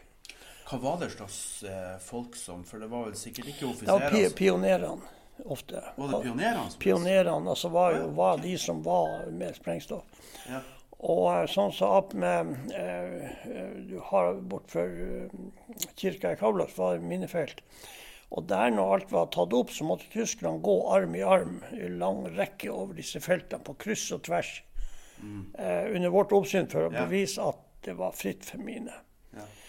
[0.70, 4.10] Hva var det slags eh, folk som For det var vel sikkert ikke Det var
[4.10, 5.02] pi pionerene
[5.46, 5.82] ofte.
[5.98, 6.70] Var det pionerene?
[6.70, 10.04] som- Pionerene altså var jo var de som var med sprengstoff.
[10.50, 10.62] Ja.
[11.04, 16.78] Og eh, sånn som opp med Du eh, Du har bortfor eh, kirka i Kaulas
[16.78, 17.10] var minnefelt.
[17.10, 17.62] minefelt.
[18.34, 21.88] Og der når alt var tatt opp, så måtte Tyskland gå arm i arm i
[21.90, 24.64] lang rekke over disse feltene på kryss og tvers
[25.60, 26.94] eh, under vårt oppsyn for å Mm.
[26.98, 27.06] Ja.
[27.06, 29.02] bevise at det var fritt for miner.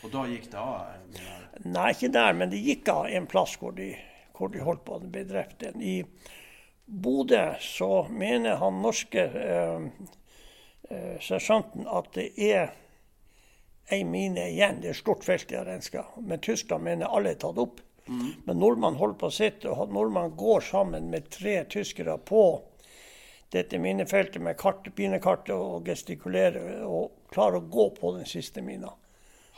[0.04, 0.90] Og da gikk det av?
[0.94, 1.44] Eller?
[1.64, 3.94] Nei, ikke der, men det gikk av en plass hvor de,
[4.36, 4.98] hvor de holdt på.
[5.08, 5.64] Ble drept.
[5.80, 6.02] I
[6.84, 9.86] Bodø så mener han norske eh,
[10.90, 12.74] eh, sersjanten at det er
[13.92, 14.82] ei mine igjen.
[14.82, 16.04] Det er stort felt de har renska.
[16.20, 17.80] Men Tyskland mener alle er tatt opp.
[18.44, 22.42] Men nordmann holder på å sitte, og nordmann går sammen med tre tyskere på
[23.54, 28.92] dette minefeltet med kart, pinekartet og gestikulerer og klarer å gå på den siste mina.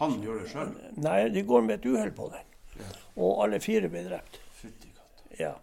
[0.01, 0.75] Han gjør det sjøl?
[1.01, 2.51] Nei, de går med et uhell på den.
[3.17, 4.41] Og alle fire ble drept.
[4.59, 5.31] Fytti katta.
[5.41, 5.55] Ja,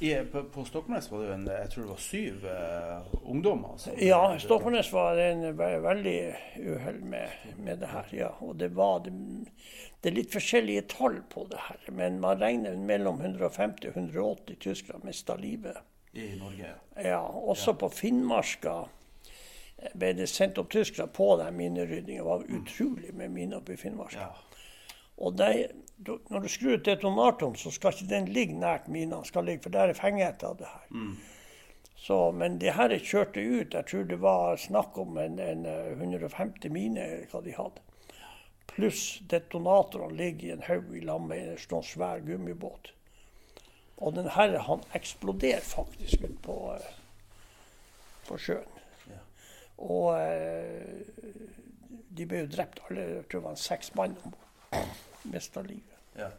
[0.00, 3.74] I, på, på Stokmarknes var det jo en, jeg tror det var syv eh, ungdommer.
[3.76, 3.92] Altså.
[4.00, 6.16] ja Stokmarknes var en ve veldig
[6.60, 8.10] uhell med, med det her.
[8.12, 8.30] Ja.
[8.44, 9.12] Og det var det,
[10.00, 14.60] det er litt forskjellige tall på det her, men man regner mellom 150 og 180
[14.64, 15.80] tyskere mista livet.
[16.16, 16.72] I Norge.
[17.04, 18.86] Ja, også på Finnmarka
[19.94, 22.22] ble det sendt opp tyskere på den mineryddingen.
[22.24, 24.14] Det var utrolig med miner oppe i Finnmark.
[24.16, 24.30] Ja.
[25.18, 29.16] Og de, du- når du skrur ut detonatoren, så skal ikke den ligge nært mina,
[29.16, 30.86] den skal ligge, for der er fengheten av det her.
[31.96, 33.72] Så, men det her kjørte ut.
[33.74, 37.80] Jeg tror det var snakk om en, en eh, 150 miner hva de hadde.
[38.68, 42.92] Pluss detonatorene ligger i en haug i lag med en sånn svær gummibåt.
[43.96, 46.90] Og den her han eksploderer faktisk ut på, eh,
[48.28, 48.75] på sjøen.
[49.76, 51.04] Og eh,
[52.16, 53.06] de ble jo drept alle.
[53.18, 54.34] Jeg tror det var seks mann om.
[55.32, 55.96] Mista livet.
[56.16, 56.30] Ja.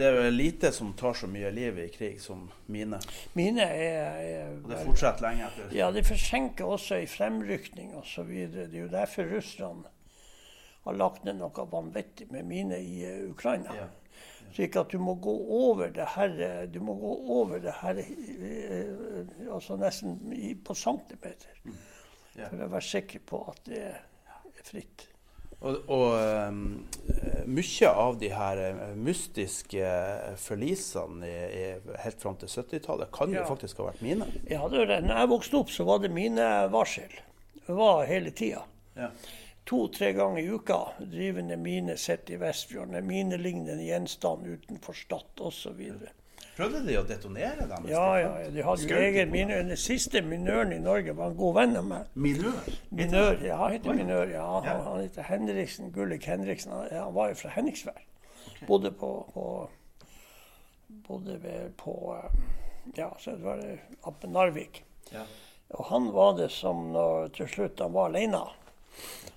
[0.00, 2.96] Det er jo lite som tar så mye liv i krig som mine.
[3.36, 5.74] Mine er, er Og det fortsetter lenge etter.
[5.76, 8.30] Ja, det forsinker også i fremrykning osv.
[8.54, 9.90] Det er jo derfor russerne
[10.86, 13.76] har lagt ned noe vanvittig med mine i eh, Ukraina.
[13.76, 13.88] Ja.
[14.54, 18.90] Slik at du må gå over det her Du må gå over det her eh,
[19.52, 21.62] altså nesten i, på centimeter.
[21.64, 21.78] Mm.
[22.40, 25.06] For å være sikker på at det er fritt.
[25.60, 26.14] Og, og
[26.48, 26.60] um,
[27.52, 29.90] mye av de her eh, mystiske
[30.40, 33.42] forlisene i, i, helt fram til 70-tallet kan Ja.
[33.42, 34.28] jo faktisk ha vært mine.
[34.48, 35.02] Ja, det det.
[35.04, 37.12] Når jeg vokste opp, så var det mine varsel.
[37.66, 38.64] Det var hele tida.
[38.96, 39.10] Ja.
[39.70, 42.96] To-tre ganger i uka drivende mine sett i Vestfjorden.
[42.98, 45.84] En minelignende gjenstand utenfor Stad osv.
[46.56, 47.86] Prøvde de å detonere dem?
[47.88, 49.62] Ja, ja, de hadde jo egen minør.
[49.68, 52.08] Den siste minøren i Norge var en god venn av meg.
[52.18, 52.66] Minør?
[52.90, 54.32] Minør, ja, han heter Minør.
[54.34, 56.74] Ja, han, han heter Henriksen, Gullik Henriksen.
[56.74, 58.02] Han, han var jo fra Henningsvær.
[58.66, 59.46] Bodde på, på
[61.06, 62.40] Bodde ved, på eh,
[62.98, 64.82] Ja, så det var det oppe Narvik.
[65.14, 65.22] Ja.
[65.78, 68.42] Og han var det som når til slutt han var alene,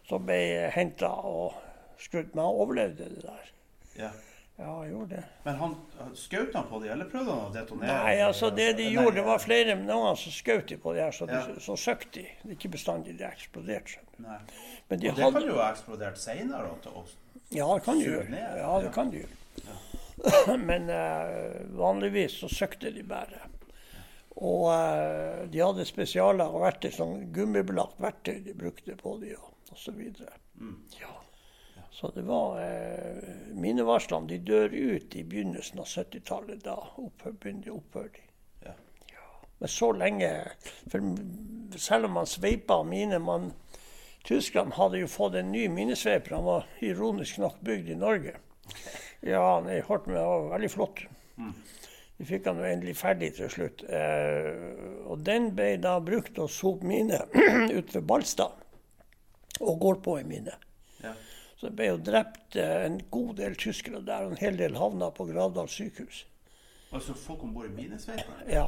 [0.09, 1.57] som ble henta og
[2.01, 2.33] skutt.
[2.35, 3.49] Men han overlevde det der.
[3.97, 4.13] ja.
[4.57, 5.23] Ja, han gjorde det.
[5.43, 5.71] Men han
[6.15, 7.93] skjøt han på dem, eller prøvde han å detonere?
[8.05, 11.01] Nei, altså det de Nei, gjorde, det var flere noen som skjøt de på det
[11.01, 12.25] her, så, de, så søkte de.
[12.43, 14.03] Det er ikke bestandig de eksploderte.
[14.21, 16.69] Men de Og det hadde kan jo ha eksplodert senere.
[16.83, 17.15] til oss.
[17.49, 18.43] Ja, det kan de gjøre.
[18.59, 20.57] Ja, det kan de gjøre.
[20.69, 23.41] Men uh, vanligvis så søkte de bare.
[24.37, 29.33] Og uh, de hadde spesialer og verktøy, sånn gummibelagt verktøy de brukte på de
[29.91, 30.33] videre.
[30.59, 30.79] Mm.
[30.99, 31.13] Ja.
[31.93, 36.63] Så det var eh, Minnevarslene de dør ut i begynnelsen av 70-tallet.
[36.65, 38.23] Da opphør, begynner de opphør de.
[38.65, 38.73] Ja.
[39.59, 40.31] Men så lenge
[40.91, 43.51] For selv om man sveipa mine man,
[44.25, 46.35] Tyskland hadde jo fått en ny minesveiper.
[46.35, 48.37] Han var ironisk nok bygd i Norge.
[49.23, 51.05] Ja, han er med, var veldig flott.
[52.17, 53.85] Vi fikk han jo endelig ferdig til slutt.
[53.87, 57.21] Eh, og den ble da brukt å sope mine
[57.77, 58.62] ut ved Ballstad.
[59.59, 60.55] Og går på i mine.
[61.03, 61.13] Ja.
[61.59, 64.75] Så det ble jo drept eh, en god del tyskere der, og en hel del
[64.75, 66.25] havna på Gravdal sykehus.
[66.93, 68.43] Altså folk om bord i minesveiper?
[68.49, 68.67] Ja.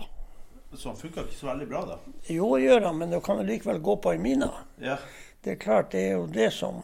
[0.73, 1.97] Så han funka ikke så veldig bra, da?
[2.31, 4.49] Jo, gjør han, men du kan likevel gå på i mine.
[4.81, 4.97] Ja.
[5.45, 6.81] Det er klart, det er jo det som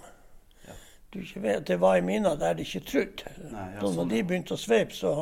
[1.12, 1.68] du ikke vet.
[1.68, 3.32] Det var i mine der de ikke trodde.
[3.52, 5.14] Nei, ja, Så når sånn, de begynte å sveipe, så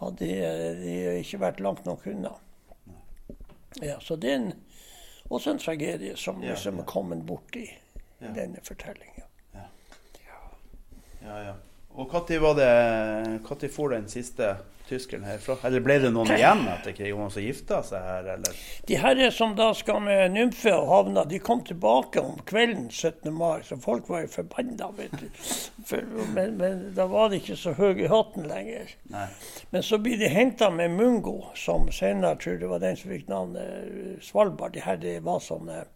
[0.00, 2.32] hadde de, de ikke vært langt nok unna.
[3.84, 4.48] Ja, så det er en,
[5.28, 6.82] også en tragedie som Ja, liksom ja.
[6.86, 7.68] er kommet bort i
[8.18, 8.32] Ja.
[8.32, 9.26] denne fortellinga.
[11.26, 11.54] Ja, ja.
[11.96, 14.56] Og når var det Når for den siste
[14.86, 15.56] tyskeren herfra?
[15.66, 17.18] Eller ble det noen igjen etter krigen?
[17.18, 18.60] Noen som gifta seg her, eller?
[18.86, 23.32] De herre som da skal med nymfe og havna, de kom tilbake om kvelden 17.
[23.34, 24.90] mai, så folk var jo forbanna.
[24.98, 25.26] vet du.
[25.88, 26.04] For,
[26.36, 28.94] men, men da var det ikke så høy i hatten lenger.
[29.14, 29.26] Nei.
[29.72, 33.28] Men så blir de henta med Mungo, som senere tror det var den som fikk
[33.32, 34.76] navnet Svalbard.
[34.76, 35.86] De her det var sånne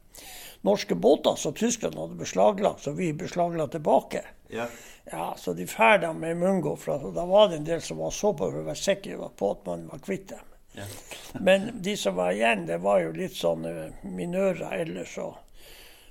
[0.67, 4.25] norske båter som tyskerne hadde beslaglagt, så vi beslagla tilbake.
[4.49, 4.67] Ja.
[5.05, 8.33] Ja, Så de ferda med Mungo, for da var det en del som var så
[8.33, 10.51] på for å være sikre på at man var kvitt dem.
[10.77, 10.85] Ja.
[11.47, 15.17] Men de som var igjen, det var jo litt sånn eh, minører ellers.
[15.19, 15.39] Og,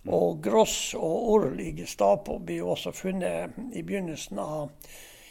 [0.09, 4.69] og Gross og Orl i Gestapo blir jo også funnet i begynnelsen av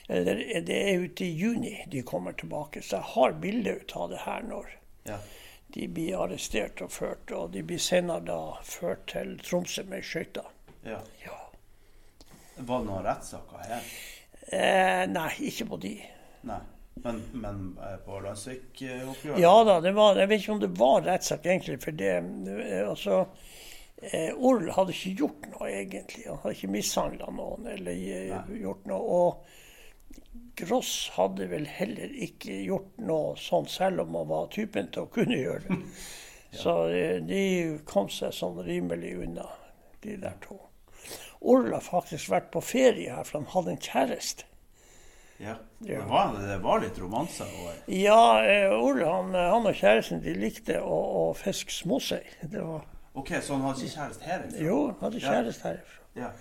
[0.09, 2.81] Eller det er ute i juni de kommer tilbake.
[2.81, 4.71] Så jeg har bilde ut av det her når
[5.05, 5.19] ja.
[5.75, 7.33] De blir arrestert og ført.
[7.33, 10.49] Og de blir senere da ført til Tromsø med skøyter.
[10.85, 11.01] ja.
[11.25, 11.35] Ja.
[12.59, 13.91] Var det noen rettssaker her?
[14.51, 15.93] Eh, nei, ikke på de.
[16.49, 16.59] Nei.
[17.05, 19.39] Men, men eh, på Landsvik-oppgjøret?
[19.39, 21.77] Ja da, det var, jeg vet ikke om det var rettssak egentlig.
[21.85, 23.21] For det eh, altså,
[24.03, 26.25] eh, Orl hadde ikke gjort noe egentlig.
[26.27, 28.59] Han hadde ikke mishandla noen eller eh, Nei.
[28.65, 29.21] gjort noe.
[29.21, 29.55] Og
[30.59, 35.13] Gross hadde vel heller ikke gjort noe sånn, selv om han var typen til å
[35.15, 35.79] kunne gjøre det.
[36.63, 37.43] Så eh, de
[37.87, 39.45] kom seg sånn rimelig unna,
[40.03, 40.57] de der to.
[41.45, 44.49] Orl har faktisk vært på ferie her, for han hadde en kjæreste.
[45.39, 45.55] Ja.
[45.79, 47.47] Det, var, det var litt romanser
[47.87, 48.41] Ja,
[48.75, 52.25] Orla han, han og kjæresten de likte å, å fiske småsei.
[52.51, 52.83] Var,
[53.15, 54.43] OK, så han hadde ikke kjæreste her?
[54.49, 54.65] Liksom.
[54.67, 56.03] jo, han hadde kjæreste herifra.
[56.17, 56.33] Ja.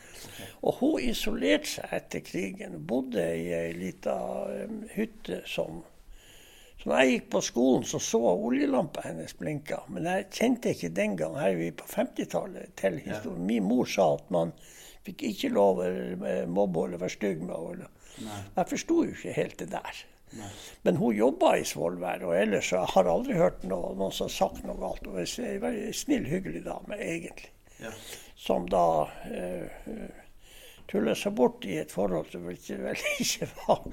[0.62, 2.80] Og hun isolerte seg etter krigen.
[2.88, 4.18] Bodde i ei lita
[4.96, 5.84] hytte som
[6.78, 9.80] Så når jeg gikk på skolen, så så oljelampa hennes blinka.
[9.90, 13.48] Men jeg kjente ikke den gang, her er vi på 50-tallet, til historien.
[13.50, 14.52] Min mor sa at man
[15.08, 17.90] fikk ikke lov å eh, mobbe eller være stygg med henne.
[18.20, 20.04] Jeg forsto jo ikke helt det der.
[20.84, 24.36] Men hun jobba i Svolvær, og ellers jeg har aldri hørt noe, noen som har
[24.36, 25.08] sagt noe galt.
[25.08, 27.54] Hun er en snill, hyggelig dame, egentlig.
[27.82, 27.94] Ja.
[28.38, 30.08] Som da uh,
[30.88, 33.84] tulla seg bort i et forhold som vel ikke, vel ikke var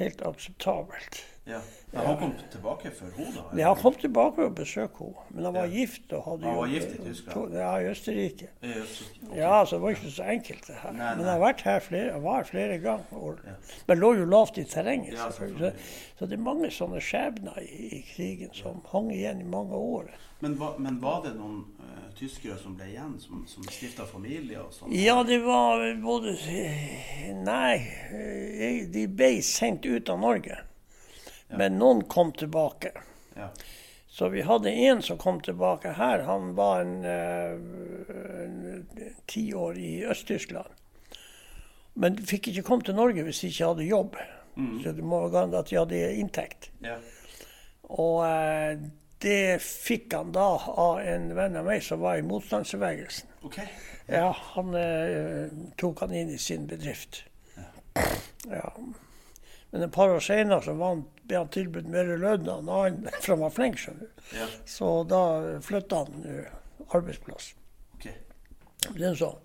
[0.00, 1.22] helt akseptabelt.
[1.44, 1.58] Ja.
[1.92, 3.42] Men han kom tilbake for henne, da?
[3.60, 5.74] Ja, han kom tilbake og besøkte henne, men han var Ja.
[5.76, 6.12] gift.
[6.16, 7.52] og hadde Han var gift i Tyskland?
[7.54, 8.48] Ja, i Østerrike.
[8.62, 9.38] Ja, så- Okay.
[9.38, 10.92] Ja, så det var ikke så enkelt det her.
[10.92, 13.04] Nei, Men han jeg har vært her flere, var flere ganger.
[13.12, 13.38] Og,
[13.86, 15.72] Men lå jo lavt i terrenget, Ja, selvfølgelig.
[15.72, 19.74] Så, så det er mange sånne skjebner i, i krigen som hang igjen i mange
[19.74, 20.04] år.
[20.40, 21.73] Men, men var det noen eh,
[22.18, 24.92] tyskere som ble igjen, som, som stifta familie og sånn?
[24.96, 26.36] Ja, det var både
[27.44, 27.76] Nei,
[28.94, 30.60] de ble sendt ut av Norge.
[31.54, 32.92] Men noen kom tilbake.
[33.36, 33.50] Ja.
[34.14, 36.22] Så vi hadde en som kom tilbake her.
[36.28, 37.58] Han var en, eh,
[39.26, 40.70] ti år i Øst-Tyskland.
[41.94, 44.16] Men fikk ikke komme til Norge hvis de ikke hadde jobb.
[44.54, 46.70] Så det må være at de hadde inntekt.
[46.82, 46.98] ja.
[47.84, 48.78] Og eh,
[49.22, 53.30] det fikk han da av en venn av meg som var i motstandsbevegelsen.
[53.44, 53.68] Okay.
[54.06, 55.48] Ja, han eh,
[55.80, 57.22] tok han inn i sin bedrift.
[58.50, 58.68] Ja.
[59.70, 60.20] Men et par år
[60.82, 64.24] han, ble han tilbudt mer lønn av en annen, for han var flink, skjønner du.
[64.38, 64.48] Ja.
[64.68, 65.22] Så da
[65.64, 66.52] flytta han eh,
[66.90, 67.54] arbeidsplass.
[68.82, 69.38] Sånn.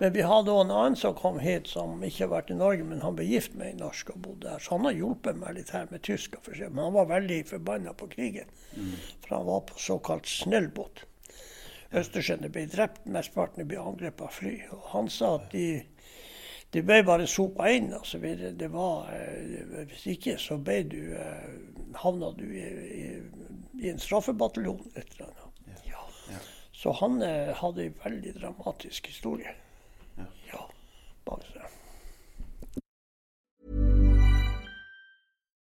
[0.00, 2.84] Men vi hadde også en annen som kom hit, som ikke har vært i Norge,
[2.84, 4.58] men han ble gift med en norsk og bodde der.
[4.58, 6.36] Så han har hjulpet meg litt her med tysk.
[6.58, 8.50] Men han var veldig forbanna på krigen.
[9.22, 11.06] For han var på såkalt snellbåt.
[11.92, 14.54] Østersjøene ble drept, mesteparten ble angrepet av fly.
[14.72, 15.82] Og han sa at de,
[16.72, 17.92] de ble bare sopa inn.
[17.92, 18.52] og så videre.
[18.52, 22.68] Det var, eh, Hvis ikke så ble du, eh, havna du i,
[23.04, 23.06] i,
[23.82, 24.84] i en straffebataljon.
[24.96, 25.51] Et eller annet.
[26.82, 26.90] Ja.
[26.90, 29.54] Så han eh, hadde en veldig dramatisk historie.
[30.50, 30.64] Ja.
[31.24, 31.81] bak seg.